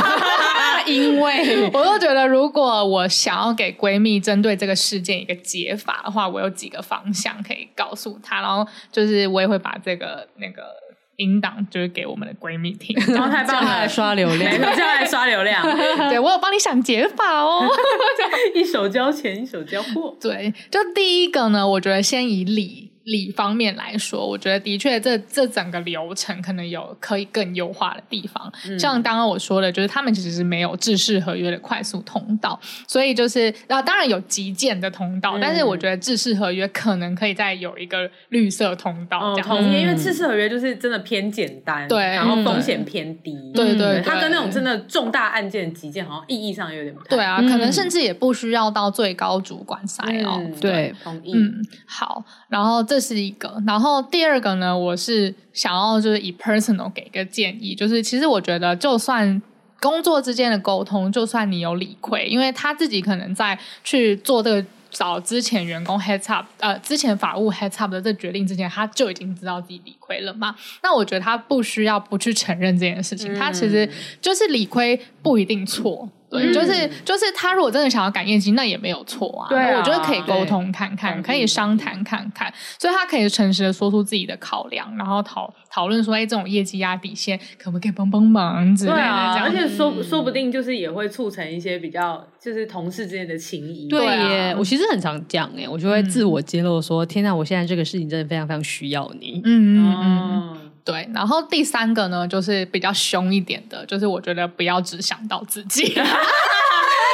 [0.87, 10.88] 因为 我都觉得，如果我想要给闺蜜针对这个事件一个解法的话，我有几个方向可以告诉她，然后就是我也会把这个那个。
[11.19, 15.63] 音档就是给我们的闺蜜听，然后太棒了，来刷流量，这样来刷流量。
[16.09, 17.69] 对，我有帮你想解法哦，
[18.55, 20.17] 一手交钱一手交货。
[20.21, 22.88] 对，就第一个呢，我觉得先以理。
[23.11, 28.53] 理方面来说，我觉得的确这这整个流程可能有可以更优化的地方。
[28.67, 39.49] 嗯、像刚刚我说的，就是他们其实是没有制式合约的快速通道，所以就是啊，当然有急件的通道，嗯、但是我觉得制式合约可能可以再有一个绿色通道这样。
[39.49, 47.17] 同意、嗯，因为制式合约就是真的偏简单，对，然后风险偏低，对对，对，它跟那种真的重大案件急件好像意义上有点不太。
[47.17, 50.43] 对啊，可能甚至也不需要到最高主管才哦。
[50.61, 51.33] 对同意。
[51.35, 51.55] 嗯，
[51.87, 59.41] 好，然后这是一个，然后第二个呢，我是想要就是以 personal 给个建议，就是其实我觉得就算
[59.81, 70.57] 工作之间的沟通，就算你有理亏，因为他自己可能在去做这个找之前员工 heads up，呃，之前法务 heads up 的这决定之前，他就已经知道自己理亏了嘛。
[70.83, 73.89] 那我觉得他不需要不去承认这件事情，嗯、他其实
[74.23, 76.09] 就是理亏不一定错。
[76.31, 79.49] 对，嗯、就是就是他如果真的想要赶业绩，那也没有错啊。
[79.49, 88.97] 对啊，我觉得可以沟通看看，可以商谈看看，所以他可以诚实的说出自己的考量，然后讨讨论说，哎，这种业绩压底线可不可以帮帮忙之类的。
[88.97, 93.89] 对啊，而且说说不定就是也会促成一些比较就是同事之间的情谊。
[93.89, 99.41] 对耶，我其实很常讲哎，我就会自我揭露说，嗯、天呐，我现在这个事情真的非常非常需要你。
[99.45, 100.68] 嗯嗯嗯。
[100.91, 105.85] 对，然后第三个呢，就是比较凶一点的，就是我觉得不要只想到自己。
[105.85, 105.95] 你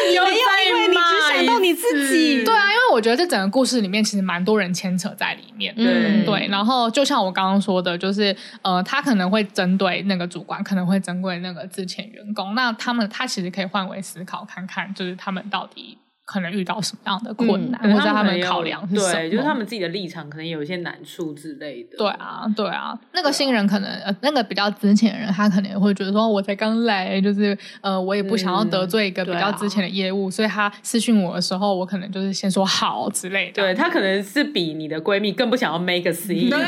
[0.07, 2.45] 没有，因为你只想到你自己。
[2.45, 5.75] 对啊，因为我觉得这整个故事里面其实蛮多人牵扯在里面。
[5.75, 15.99] 对、嗯、对，然后就像我刚刚说的，就是呃，他可能会针对那个主管，可能会针对那个之前员工，那他们他其实可以换位思考，看看就是他们到底。
[16.25, 19.13] 可能遇到什么样的困难，或者他们考量是什么？
[19.13, 21.99] 对，就是他们自己的立场可能有一些难处之类的。
[21.99, 33.63] 对啊，对啊，那个新人可能，呃，那个比较之前的人，他可能也会觉得说，我才刚来，就是呃，我也不想要得罪一个比较之前的业务，所以他私讯我的时候，我可能就是先说好之类的。
[33.63, 36.49] 对，他可能是比你的闺蜜更不想要 make a scene。
[36.49, 36.59] 对，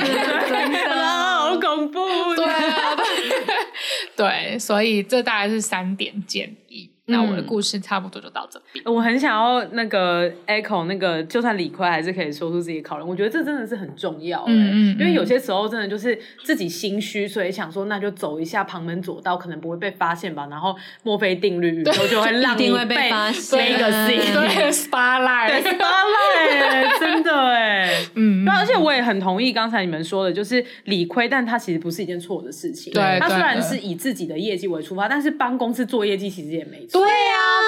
[0.48, 2.00] 真的 好恐怖。
[2.34, 2.94] 对啊，
[4.16, 6.90] 对，对，所以这大概是三点建议。
[7.08, 8.84] 那我的故事差不多就到这边。
[8.84, 13.08] 我很想要那个 echo 那个，就算理亏还是可以说出自己的考量。
[13.08, 20.48] 我觉得这真的是很重要，嗯，嗯，嗯，因为有些时候真的就是自己心虚，所以想说那就走一下旁门左道，可能不会被发现吧。
[20.50, 23.72] 然后墨菲定律，宇宙就会让你被发现。
[23.72, 25.62] 那个 C 对 spotlight，
[26.98, 32.92] 真的哎，嗯，而且我也很同意刚才你们说的，就是理亏，但它其实不是一件错的事情。
[32.92, 37.00] 对，它虽然是以自己的业绩为出发，但是帮公司做业绩其实也没错。
[37.00, 37.16] 对呀，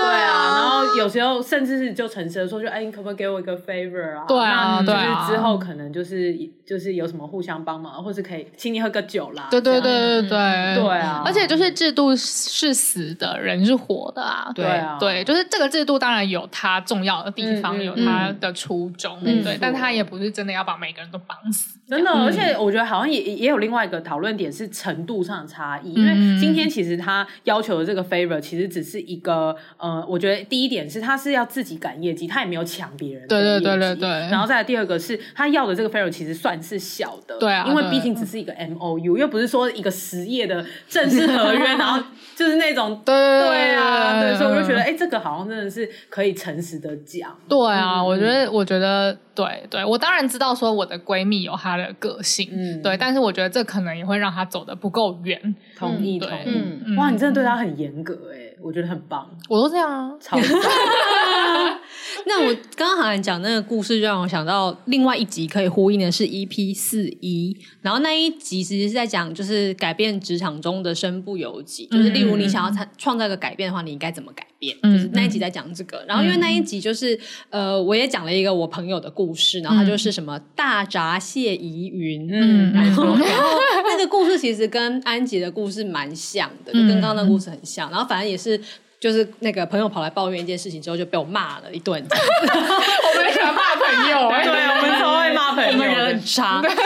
[0.01, 0.55] 对啊。
[0.59, 4.25] 然后有时候甚至是就诚实的说，就哎，你可不可以给我一个 favor 啊？
[4.29, 9.49] 对啊，就是之后可能就是就是有什么互相帮忙，或是可以请你喝个酒啦。
[9.51, 11.23] 对对对对对对啊！
[11.25, 14.53] 而且就是制度是死的，人是活的啊。
[14.55, 21.79] 对啊，对，就是这个制度当然有它重要的地方，有它的初衷，对，但它也不是真的要把每个人都绑死。
[21.89, 34.09] 真的，而且我觉得好像也也有另外一个讨论点是程度上的差异，因为今天其实他要求的这个 favor 其实只是一个呃，我觉得第一点是他是要自己赶业绩，他也没有抢别人的业绩，对对对对对。
[34.31, 42.03] 然后再来第二个是他要的这个 favor 其实算是小的，对啊，因为毕竟只是一个 M O U，又不是说一个实业的正式合约， 然后
[42.37, 47.35] 就是那种对对啊，对，所以我就觉得哎，这个好像真的是可以诚实的讲。
[47.49, 55.55] 对啊，我觉得我觉得对对，我当然知道说我的闺蜜有她的个性，嗯，对，但是我觉得这可能也会让她走得不够远。
[55.77, 56.97] 同意，同意。
[56.97, 59.31] 哇，你真的对她很严格哎，我觉得很棒。
[59.49, 60.45] 我都这样啊，超棒。
[62.27, 74.77] 那我刚刚好像讲那个故事，就让我想到另外一集可以呼应的是 EP 四一，然后那一集其实是在讲就是改变职场中的身不由己，就是例如你想要创创造一个改变的话，你应该怎么改变？
[74.83, 76.05] 就是那一集在讲这个。
[76.07, 77.19] 然后因为那一集就是
[77.51, 87.91] 呃，我也讲了一个我朋友的故事，然后他就是什么大闸蟹疑云，嗯，然后然后那个故事其实跟安吉的故事蛮像的，就跟刚刚那个故事很像。
[87.91, 88.61] 然后反正也是。
[89.01, 92.03] 就是那个朋友跑来抱怨一件事情之后，就被我骂了一顿。
[92.05, 96.61] 我们喜欢骂朋友，对，我们超爱骂朋友，我们人很差。
[96.63, 96.83] 但是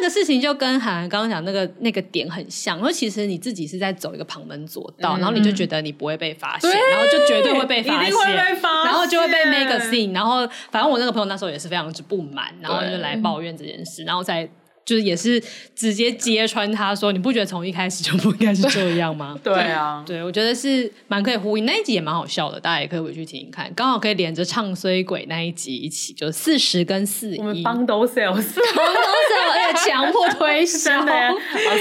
[0.00, 8.12] 那个事情就跟韩寒刚刚讲那个那个点很像，因为其实你自己是在走一个旁门左道，然后你就觉得你不会被发现，然后就绝对会被发现，
[8.84, 14.48] 然后就会被 make a scene，然后反正我那个朋友那时候也是非常之不满，然后就来抱怨这件事，然后再。
[14.84, 15.42] 就是也是
[15.74, 19.38] 直接揭穿他说，你不觉得从一开始就不应该是这样吗？
[19.42, 31.06] 对啊，对，我觉得是蛮可以呼应，那一集也蛮好笑的，大家也可以回去听听看，刚好可以连着唱衰鬼那一集一起，就四十跟四一，我们 bundle sales，bundle sales，而且强迫推销， 好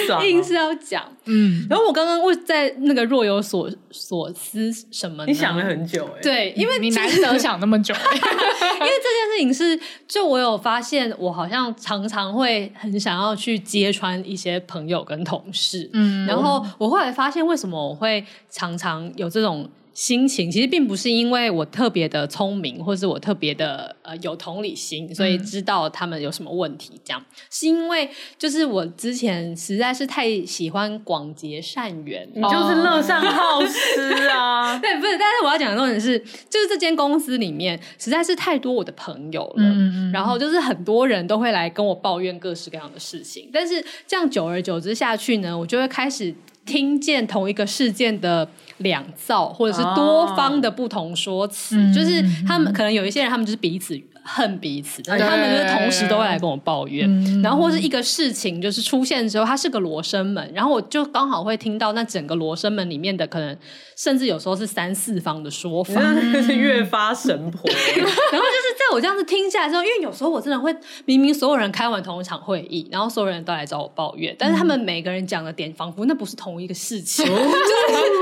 [0.08, 1.04] 爽，硬是要讲。
[1.26, 5.26] 嗯，然后我刚刚我在那个若有所所思什么？
[5.26, 19.70] 你想了很久哎，对，因为你难得想那么久， 因为这件事情是，就我有发现，我好像常常会很想要去揭穿一些朋友跟同事，嗯，然后我后来发现，为什么我会常常有这种。
[19.94, 27.00] 心情其实并不是因为我特别的聪明，或是我特别的呃有同理心，所以知道他们有什么问题。
[27.04, 34.78] 这样、嗯、是因为就是我之前实在是太喜欢广结善缘，你就是乐善好施啊。
[34.82, 36.18] 对，不是，但是我要讲的重点是，
[36.50, 46.34] 就是这间公司里面实在是太多我的朋友了，嗯嗯，然后就是很多人都会来跟我抱怨各式各样的事情，但是这样久而久之下去呢，我就会开始
[46.66, 48.50] 听见同一个事件的。
[48.80, 57.08] 两造或者是多方的不同说辞，哦、就是他们可能有一些人，他们就是彼此恨彼此，但是他们就是同时都会来跟我抱怨。
[57.10, 63.58] 嗯、然后或是一个事情就是出现之后，它是个罗生门，然后我就刚好会听到那整个罗生门里面的可能，
[63.96, 66.02] 甚至有时候是三四方的说法，
[66.42, 67.62] 是越发神婆。
[67.70, 70.74] 然后就是在我这样子听下来之后，因为有时候我真的会
[71.06, 77.42] 明明所有人开完同一场会议，然后所有人都来找我抱怨，但是他们每个人讲的点仿佛那不是同一个事情， 就是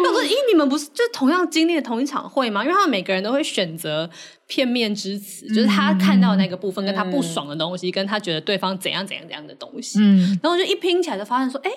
[0.03, 4.09] 他说：“咦，你们不是就同样经历了同一场会吗？”因为他们每个人都会选择
[4.47, 9.99] 片面之词，就是他看到那个部分跟他不爽的东西，跟他觉得对方怎样怎样怎样的东西，
[10.41, 11.71] 然后就一拼起来就发现说：“哎。”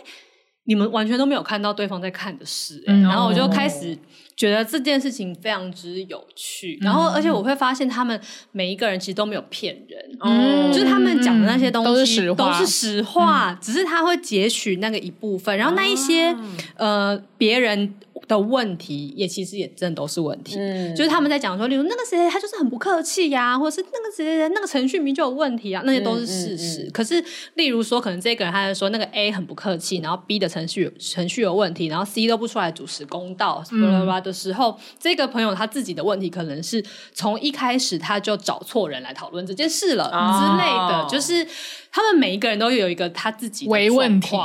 [0.67, 3.95] 你们完全都没有看到对方在看的事，欸，嗯、然后我就开始
[4.35, 8.19] 觉得这件事情非常之有趣，嗯、然后而且我会发现他们
[8.51, 17.97] 每一个人其实都没有骗人，嗯、就是他们讲的那些东西都是实话，都是实话，嗯、只是他会截取那个一部分，然后那一些、嗯、呃别人。
[18.27, 26.83] 的问题也其实也真的都是问题，嗯、就是他们在讲说，例如那个谁他就是很不客气呀、啊，或者是那个谁那个程序名就有问题啊，那些都是事实。
[26.83, 41.47] 嗯嗯嗯、可是，例如说，可能这个人他在说那个 A 很不客气，然后 B 的程序程序有问题，然后 C 都不出来主持公道，巴拉巴拉的时候，嗯、这个朋友他自己的问题可能是从一开始他就找错人来讨论这件事了、哦、之类的，就是。
[41.97, 44.37] 他们每一个人都有一个他自己的问题，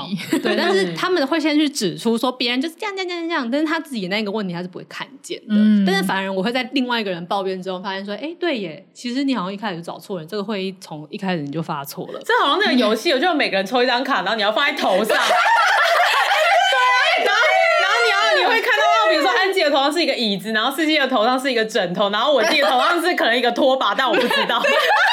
[0.43, 5.47] 对，但是他们会先去指出说别人就是这样这样这样这样，但是他自己那个问题他是不会看见的。
[5.49, 12.20] 嗯但是反而我会在另外一个人抱怨之后，发现说，哎，对耶，其实你好像一开始就找错人，这个会议从一开始你就发错了。
[12.26, 15.05] 这好像那个游戏，我就每个人抽一张卡，然后你要放在头上。
[15.15, 15.15] 对，
[17.26, 17.41] 然后
[17.82, 24.61] 然后你要你会看到，比如说安吉的头上是一个椅子，然后四季的头上是一个枕头，然后我自己的头上是可能一个拖把，但我不知道。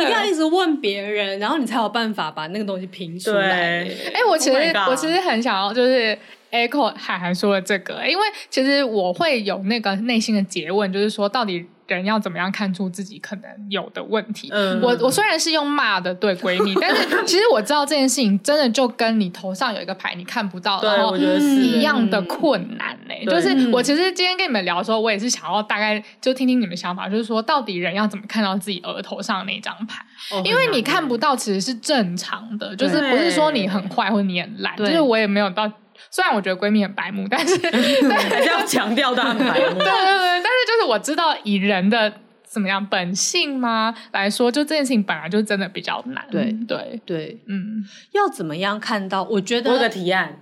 [0.00, 3.84] 一定要一直问别人，然后你才有办法把那个东西拼出来。
[3.84, 4.10] 对。
[4.12, 6.16] 哎、我其实、Oh 我其实很想要就是
[6.50, 14.50] echo 海涵说的这个，因为其实我会有那个内心的诘问，就是说到底人要怎么样看出自己可能有的问题。
[14.52, 30.04] 嗯我我虽然是用骂的对闺蜜，但是其实我知道这件事情真的就跟你头上有一个牌你看不到，然后一样的困难嘞、对就是我其实今天跟你们聊的时候，我也是想要大概就听听你们想法，就是说到底人要怎么看到自己额头上那张牌。
[30.30, 35.70] 哦因为你看不到，其实是正常的，就是不是说你很坏或你很烂，就是我也没有到。
[36.10, 39.78] 虽然我觉得闺蜜很白目，但是 对对还是要强调她很白目。
[39.78, 42.12] 对对，但是就是我知道以人的
[42.44, 46.24] 怎么样本性吗来说，就这件事情本来就真的比较难。
[46.30, 49.22] 对对，对，嗯，要怎么样看到？
[49.24, 50.38] 我觉得我有个提案，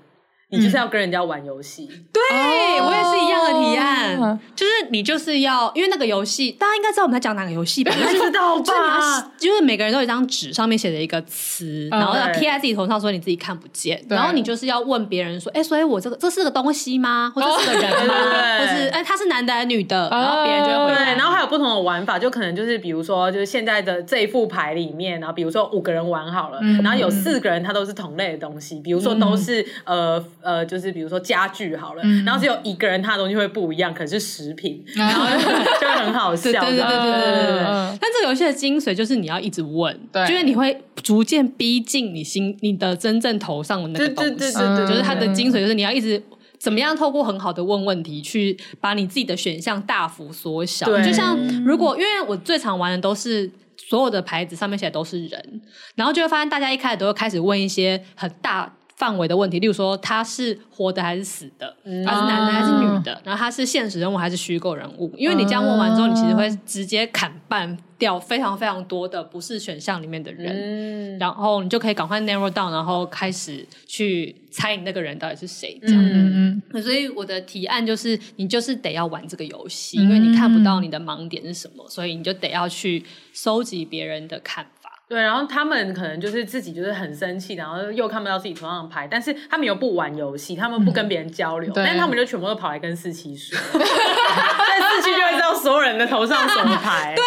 [0.49, 1.86] 你就是要跟人家玩游戏。
[2.12, 7.92] 对、哦我也是一样的提案，哦就是你就是要，因为那个游戏，大家应该知道我们在讲哪个游戏吧？
[7.92, 9.32] 就 是知道就是你要吧？
[9.38, 17.32] 就是每个人都有一张纸，上面写着一个词，嗯然后要贴在自己头上，说你自己看不见，然后你就是要问别人说，哎，所以我这个这是个东西吗？
[17.34, 18.14] 或者是个人对对吗？
[18.14, 20.09] 对或是哎，他是男的还是女的？
[20.11, 21.12] 然后别人就会回对，答。
[21.14, 35.26] 然后还有不同的玩法，就可能就是比如说，就是现在的这一副牌里面，然后比如说五个人玩好了，嗯然后有四个人他都是同类的东西，比如说都是、呃呃就是比如说家具好了然后只有一个人他的东西会不一样可是食品 然后
[35.80, 37.64] 就会很好笑对对对对对
[38.01, 40.24] 但这个游戏的精髓就是你要一直问对。
[40.24, 44.53] 就是你会逐渐逼近你心你的真正头上的那个东西
[44.86, 46.22] 就是它的精髓就是你要一直
[46.61, 55.61] 怎么样透过很好的问问题去把你自己的选项大幅缩小就像如果因为我最常玩的都是所有的牌子上面写的都是人
[55.97, 65.12] 然后就会发现大家一开始都会开始问一些很大范围的问题，例如说他是活的还是死的，他是男的还是女的，然后他是现实人物还是虚构人物？
[65.16, 70.55] 因为你这样问完之后，你其实会直接砍半掉非常非常多的不是选项里面的人。
[70.55, 76.03] 嗯，然后你就可以赶快 narrow down，然后开始去猜你那个人到底是谁，这样。
[76.03, 84.70] 嗯嗯所以我的提案就是，你就是得要玩这个游戏，因为你看不到你的盲点是什么，所以你就得要去收集别人的看法。
[85.09, 97.14] 对，然后他们可能就是自己就是很生气，然后又看不到自己头上的牌，但是他们又不玩游戏，他们不跟别人交流，对但是他们就全部都跑来跟四七说， 但四七就会知道所有人的头上什么牌。
[97.16, 97.24] 对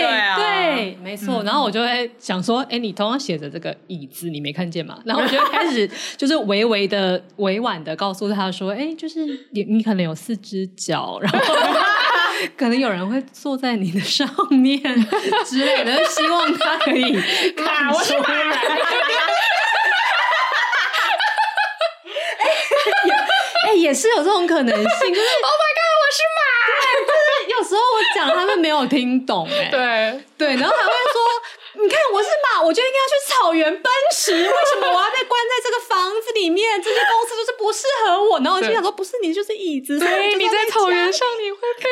[0.00, 1.42] 对啊，对，没错。
[1.42, 4.98] 然后我就会想说，哎，你头上写着这个椅子，你没看见吗？
[5.04, 11.38] 然后我就开始 就是微微的、委婉的告诉他说，哎，就是你，你可能有四只脚，然后
[12.56, 14.80] 可能有人会坐在你的上面
[15.44, 17.12] 之类的，希望他可以
[17.56, 18.22] 看出来。
[23.66, 26.40] 哎，也是有这种可能性，就是 Oh my god，我是马。
[27.48, 27.84] 有时候我
[28.14, 31.22] 讲他们没有听懂、哎，对，对，然后还会说，
[31.82, 34.38] 你看我是马，我就应该要去草原奔驰，为
[34.72, 36.80] 什么我要被关在这个房子里面？
[36.80, 38.38] 这些公司就是不适合我。
[38.38, 41.82] 然后我就想说，不是你就是椅子，所以对，你在草原上你会被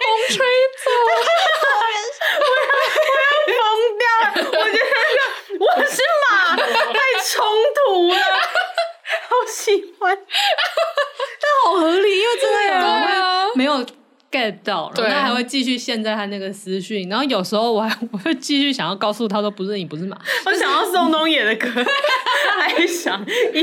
[0.00, 0.38] 风吹
[0.82, 0.90] 走。
[3.46, 4.32] 疯掉了！
[4.50, 4.84] 我觉得
[5.60, 8.16] 我是马，太冲突了，
[9.28, 10.16] 好喜欢。
[11.64, 13.84] 好合理，因为真的有人没有
[14.34, 17.02] get 到，然后对他还会继续陷在他那个思绪。
[17.08, 21.68] 然后有时候我还我会继续想要告诉他说，不是你不是马， 我想要宋冬野的歌，
[22.58, 23.62] 还想一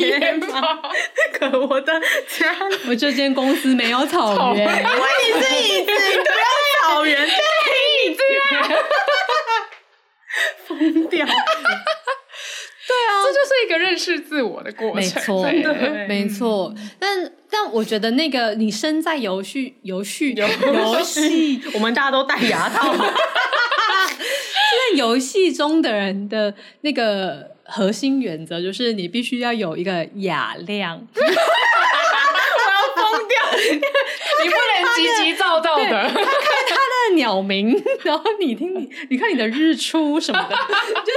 [0.00, 0.78] 夜吗？
[1.38, 1.92] 可我的
[2.28, 2.54] 家，
[2.88, 4.66] 我这间公司没有草原。
[4.66, 6.44] 因为你是椅子，你不要
[6.82, 8.22] 草原，对，椅子
[8.52, 8.68] 啊，
[10.68, 11.26] 疯掉。
[13.46, 14.96] 是一个认识自我的过程。
[14.96, 15.42] 没错，
[16.08, 16.74] 没错。
[16.98, 20.46] 但但我觉得那个你身在游戏游戏游
[21.02, 22.98] 戏 我们大家都戴牙套， 在
[24.96, 31.06] 游戏中的人的那个核心原则就是你必须要有一个雅量。
[31.14, 31.28] 我要
[32.94, 33.36] 疯掉。
[34.42, 35.84] 你不能急急躁躁的。
[35.88, 36.14] 他
[37.10, 40.54] 的鸟鸣，然后你听你，你看你的日出什么的，
[41.04, 41.12] 就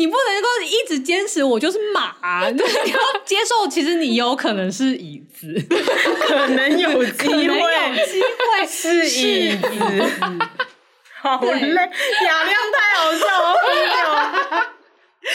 [0.00, 5.54] 你不能够一直坚持我就是马，就 是你要接受，其实你有可能是椅子，
[6.26, 9.68] 可能有机可能有会机会是椅子，
[11.20, 14.70] 好累，雅亮太好笑了。
[15.20, 15.28] 就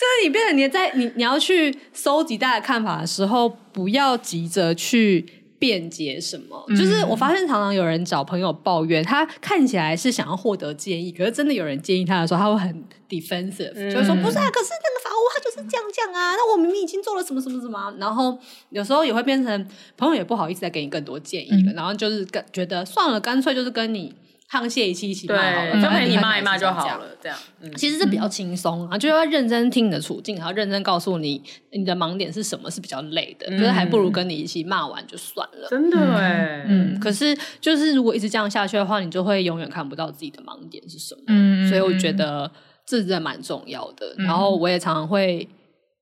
[0.00, 6.64] 就是你变成你在你你要去搜集大家的看法的时候，不要急着去辩解什么。
[6.68, 18.38] 嗯、就是我发现常常有人找朋友抱怨，他看起来是想要获得建议，可是真的有人建议他的时候，他会很 defensive，、嗯、就是说不是啊，可是那个法务他就是这样讲啊，那我明明已经做了什么什么什么，然后
[18.70, 24.14] 有时候也会变成朋友也不好意思再给你更多建议了，嗯、然后就是跟觉得算了，干脆就是跟你。
[24.50, 27.06] 沆瀣一气，一起骂好了，就陪你骂一骂就好了。
[27.20, 31.42] 这样，嗯、其实是比较轻松啊，就要认真听你的处境，然后认真告诉你
[31.72, 33.46] 你的盲点是什么，是比较累的。
[33.50, 35.68] 嗯、就是还不如跟你一起骂完就算了。
[35.68, 36.98] 真的哎，嗯。
[36.98, 41.20] 可是就是如果一直这样下去的话，你就会永远看不到自己的盲点是什么。
[41.26, 42.50] 嗯，所以我觉得
[42.86, 44.14] 这真的蛮重要的。
[44.16, 45.46] 嗯、然后我也常常会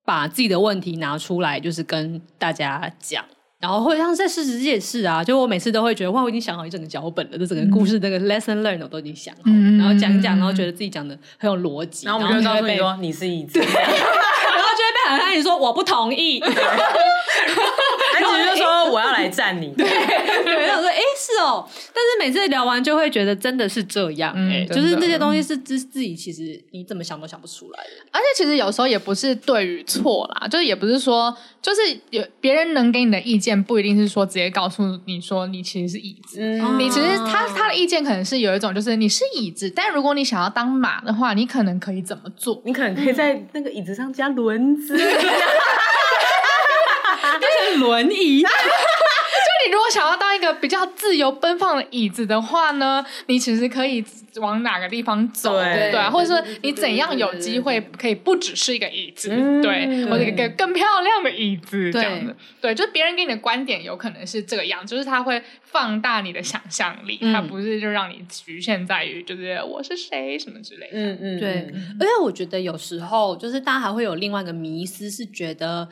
[0.05, 3.25] 把自己的问题拿出来，就是跟大家讲。
[3.67, 16.41] 然后会像在事实也是啊，就我每次都会觉得哇，我已经想好一整个脚本了，这整个故事那个 lesson learned 我都已经想好，嗯、然后讲讲，然后觉得自己讲的很有逻辑，然后我们就告诉你说你是椅子， 然后就会被很多人说我不同意。
[18.37, 31.81] 我就说我要来站你， 对，对，我说哎是哦，但是每次聊完就会觉得真的是这样，哎，就是这些东西是自自己其实你怎么想都想不出来的，而且其实有时候也不是对与错啦，就是也不是说就是
[32.11, 36.41] 有别人能给你的意见不一定是说直接告诉你说你其实是椅子，
[36.79, 42.63] 你其实他他的意见可能是有一种就是你是椅子，但如果你想要当马的话，你可能可以怎么做？
[42.65, 44.97] 你可能可以在那个椅子上加轮子。
[47.79, 48.49] 轮椅， 就
[49.67, 54.05] 你如果想要当一个比较自由奔放的椅子的话呢，你其实可以
[54.37, 59.29] 往哪个地方走，对，对，或者说你怎样有机会可以不只是一个椅子，
[59.63, 75.89] 对，或者一个更漂亮的椅子这样子，对，就别人给你的观点有可能是这个样，就是他会放大你的想象力，他不是就让你局限在于就是我是谁什么之类的，嗯嗯，对，而且我觉得有时候就是大家还会有另外一个迷思，是觉得。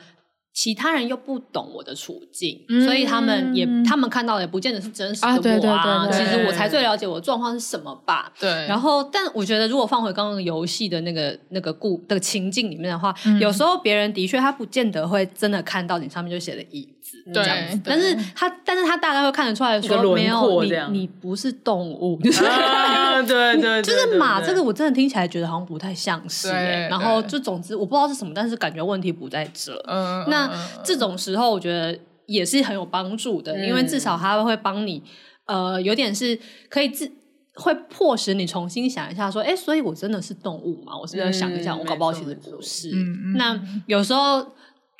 [0.55, 5.35] 其他人又不懂我的处境，嗯、所以他们也他们看到的也不见得是真实的我啊。
[5.35, 8.31] 啊对对对对对，其实我才最了解我的状况是什么吧。
[8.39, 8.49] 对。
[8.65, 22.84] 然后，但我觉得如果放回刚刚游戏的那个那个故的、那个、情境里面的话，嗯、有时候别人的确他不见得会真的看到你上面就写的椅子这样子，但是他但是他大概会看得出来说没有你你不是动物，就是、啊、
[23.23, 26.87] 对，对，就是马这个我真的听起来觉得好像不太像是、欸。
[26.89, 29.75] 然后就总之我不知道是什么，但是感觉问题不在这。
[29.87, 30.25] 嗯。
[30.29, 30.49] 那
[30.83, 35.03] 这种时候，我觉得也是很有帮助的，嗯、因为至少他会帮你，
[35.45, 36.39] 呃，有点是
[36.69, 37.11] 可以自
[37.55, 40.97] 会迫使你重新想一下，说，哎，所以我真的是动物吗？
[40.97, 42.89] 我是不是要想一下，嗯、我搞不好其实不是。
[42.93, 44.45] 嗯、那有时候，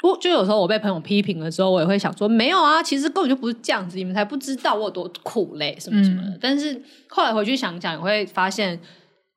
[0.09, 6.29] 我就有时候我被朋友批评了之后，我也会想说，没有啊，其实根本就不是这样子，你们才不知道我有多苦累什么什么的。
[6.29, 8.79] 嗯、但是后来回去想想，你会发现。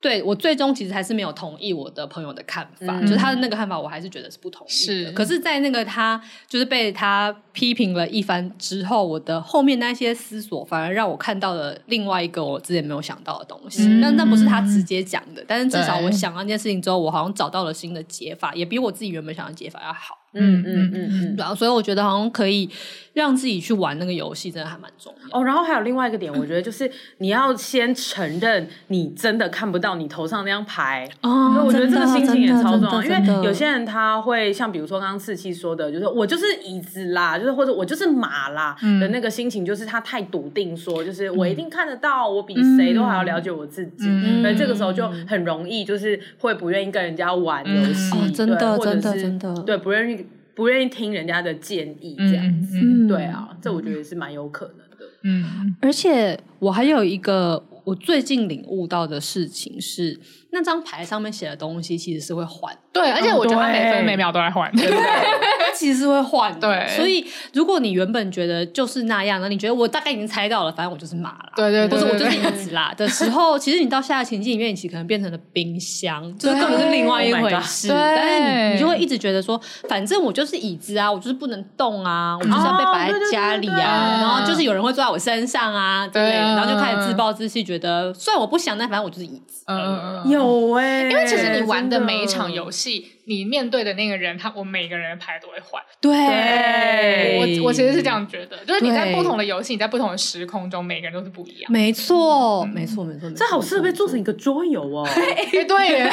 [0.01, 4.77] 对，我最终其实还是没有同意我的朋友的看法，嗯、就是他的那个看法，我还是觉得是不同意的。
[4.77, 13.89] 是，可是，在那个他就是被他批评了一番之后，我的后面那些思索，反而让我看到了另外一个我之前没有想到的东西。
[14.01, 20.17] 那、嗯、那不是他直接讲的，但是至少我想了那件事情之后，我好像找到了新的解法，也比我自己原本想的解法要好。
[20.35, 22.69] 嗯嗯嗯嗯，然后所以我觉得好像可以
[23.15, 25.39] 让自己去玩那个游戏，真的还蛮重要。
[25.39, 31.09] 哦，然后还有另外一个点，我觉得就是你要先承认你真的看不到你头上那张牌。
[31.23, 44.07] 哦，我觉得这个心情也超重要，因为有些人他会像比如说刚刚四七说的，就是我就是椅子啦，就是或者我就是马啦的那个心情，就是他太笃定说，就是我一定看得到，我比谁都还要了解我自己。
[44.43, 50.18] 所以这个时候就很容易就是会不愿意跟人家玩游戏，真的真的真的对，不愿意。
[50.59, 55.07] 不愿意听人家的建议，这样子，嗯嗯、对啊，这我觉得是蛮有可能的。
[55.23, 60.19] 嗯，而且我还有一个我最近领悟到的事情是，
[60.59, 62.77] 那张牌上面写的东西其实是会换。
[62.93, 65.01] 对，而且我觉得它每分每秒都在换，对不对？
[65.01, 66.85] 他 其实是会换，对。
[66.89, 72.93] 所以如果你原本觉得就是那样，那你觉得我大概已经猜到了，反正我就是马啦，对对，或者我就是椅子啦。
[72.97, 77.87] 的时候，其实你到下个情境里面，你其实可能变成了冰箱，就是根本是另外一回事。
[77.89, 89.63] 但是你你就会一直觉得说，反正我就是椅子啊，我就是不能动啊，我就是要被摆在家里啊，然后就是有人会坐在我身上啊之类的，然后就开始自暴自弃，觉得虽然我不想，但反正我就是椅子。
[89.67, 90.43] 嗯，有
[90.77, 93.13] 哎，因为其实你玩的每一场游戏。
[93.29, 95.83] 你面对的那个人，他我每个人的牌都会换。
[96.01, 101.71] 对，我我其实是这样觉得，就是你在不同的游戏，你在不同的时空中，每个人都是不一样。
[101.71, 103.31] 没错，没错，没错。
[103.37, 105.07] 这好适合被做成一个桌游哦。
[105.07, 106.11] 哎，对耶，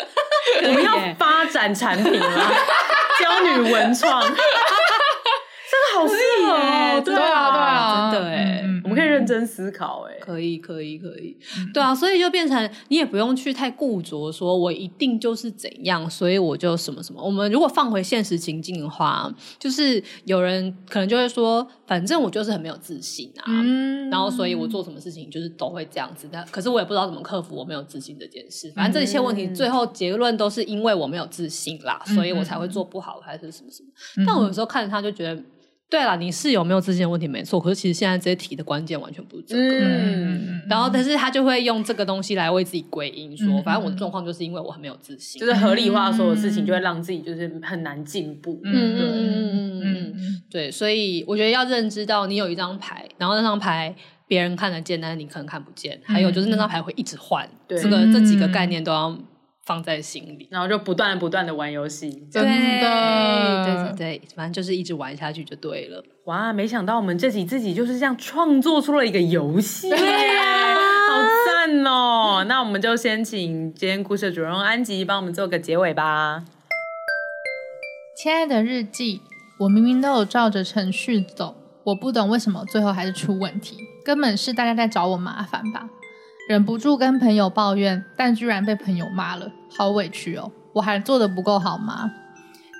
[0.64, 2.52] 我们要发展产品了，
[3.20, 6.14] 教女文创， 这个好适
[6.46, 7.00] 合。
[7.02, 11.36] 对啊，对啊，真的哎，我们可以认认真思考、欸，哎，可以，可以，可以，
[11.72, 17.22] 对啊，所以就变成你也不用去太固着，说我一定就是怎样，所以我就什么什么。
[17.22, 26.44] 我们如果放回现实情境的话，就是有人可能就会说，反正我就是很没有自信啊，嗯、然后所以我做什么事情就是都会这样子但。
[26.50, 28.70] 可是我也不知道怎么克服我没有自信这件事。
[28.76, 33.88] 反正这一切问题最后结论都是因为我没有自信啦，嗯、所以我才会做不好还是什么什么。
[34.18, 35.42] 嗯、但我有时候看着他就觉得。
[35.90, 39.62] 对了，你是有没有自信的问题没错，可是其实现在这些题的关键完全不是这个。
[39.62, 48.60] 嗯，然后但是他就会用这个东西来为自己归因，说、嗯、反正我的状况就是因为我很没有自信，就是合理化所有事情，就会让自己就是很难进步。
[48.64, 53.94] 嗯嗯嗯嗯对，所以我觉得要认知到你有一张牌，然后那张牌
[54.26, 59.16] 别人看得见，但是你可能看不见，还有就是那张牌会一直换，对这个这几个概念都要。
[59.66, 66.02] 放在心里，然后就不断不断的玩游戏，真的，对对对，反正就是一直玩下去就对了。
[66.24, 70.74] 哇，没想到我们这集自己就是这样创作出了一个游戏，对呀，
[71.08, 72.44] 好赞哦！
[72.46, 76.44] 那我们就先请今天故事的主人公安吉帮我们做个结尾吧。
[78.16, 79.22] 亲爱的日记，
[79.58, 85.88] 我明明都有照着程序走，我不懂为什么最后还是出问题，根本是大家在找我麻烦吧。
[86.46, 90.52] 忍不住跟朋友抱怨，但居然被朋友骂了，好委屈哦！
[90.74, 92.10] 我还做的不够好吗？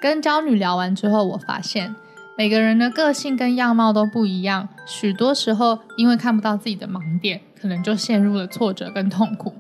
[0.03, 1.95] 跟娇女聊完之后，我发现
[2.37, 9.55] 每个人的个性跟样貌都不一样，许多时候因为看不到自己的盲点，可能就陷入了挫折跟痛苦。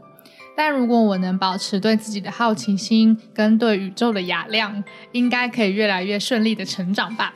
[0.55, 7.33] 但如果我能保持对自己的好奇心跟对宇宙的雅量，应该可以越来越顺利的成长吧。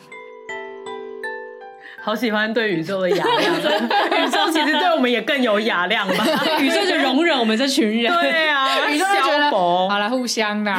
[2.00, 3.56] 好喜欢对宇宙的雅量，
[4.24, 4.67] 宇宙其实
[5.08, 6.24] 们也更有雅量吧？
[6.60, 10.72] 宇宙就容忍我们这群人，对啊， 宇宙就觉得好了，互相的。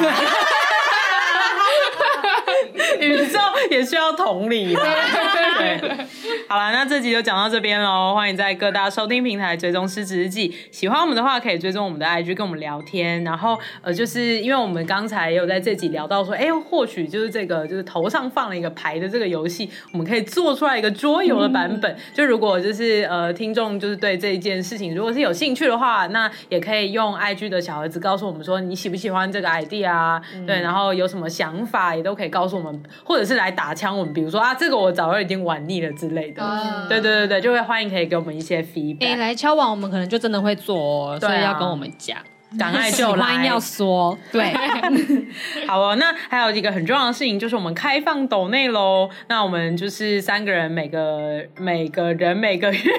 [3.00, 3.40] 宇宙
[3.72, 4.82] 也需要同理嘛？
[5.60, 5.78] 对，
[6.47, 8.14] 好了，那这集就讲到这边喽。
[8.16, 10.55] 欢迎在各大收听平台追踪失职日记。
[10.72, 13.22] 喜欢我们的话，可以追踪我们的 IG 跟我们聊天。
[13.26, 21.91] 然后呃，就是因为我们刚才也有在这集聊到说，哎，或许就是这个就是头上放了一个牌的这个游戏，我们可以做出来一个桌游的版本。
[21.91, 30.22] 嗯、就如果就是呃听众就是对这一件事情如果是有兴趣的话，那也可以用 IG 的小盒子告诉我们说你喜不喜欢这个 idea 啊？
[30.34, 32.70] 嗯、对，然后有什么想法也都可以告诉我们。
[33.03, 39.08] 或者是来打枪我们，比如说啊，这个我早就已经玩腻了之类的，嗯、对对对对，就会欢迎可以给我们一些 feedback。
[39.08, 42.20] 哎，来敲碗，我们可能就真的会做，哦，所以要跟我们讲。
[42.58, 44.52] 赶快就来要说，对，
[45.68, 45.95] 好哦。
[45.97, 49.08] 那还有一个很重要的事情，就是我们开放抖内喽。
[49.28, 52.91] 那我们就是三个人，每个每个人每个月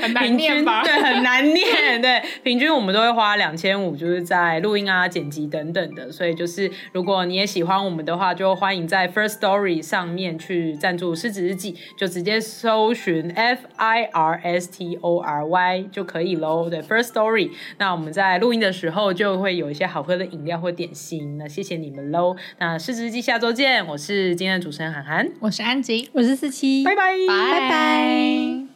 [0.00, 0.84] 很难念吧？
[0.84, 2.00] 对，很难念。
[2.00, 6.12] 对，平均我们都会花两千五，就是在录音啊、剪辑等等的。
[6.12, 16.70] 所以就是如果你也喜欢我们的话，就欢迎在 First Story 上面去赞助《失职日记》，就直接搜寻 F I R S T O R Y 就可以喽。
[16.70, 17.50] 对，First Story。
[17.78, 18.91] 那我们在录音的时候。
[18.92, 22.36] 后就会有一些好喝的饮料或点心，那谢谢你们喽。
[22.58, 28.71] 那市值日记下周见，我是今天的主持人涵涵，我是安吉，我是四七，拜拜，拜拜。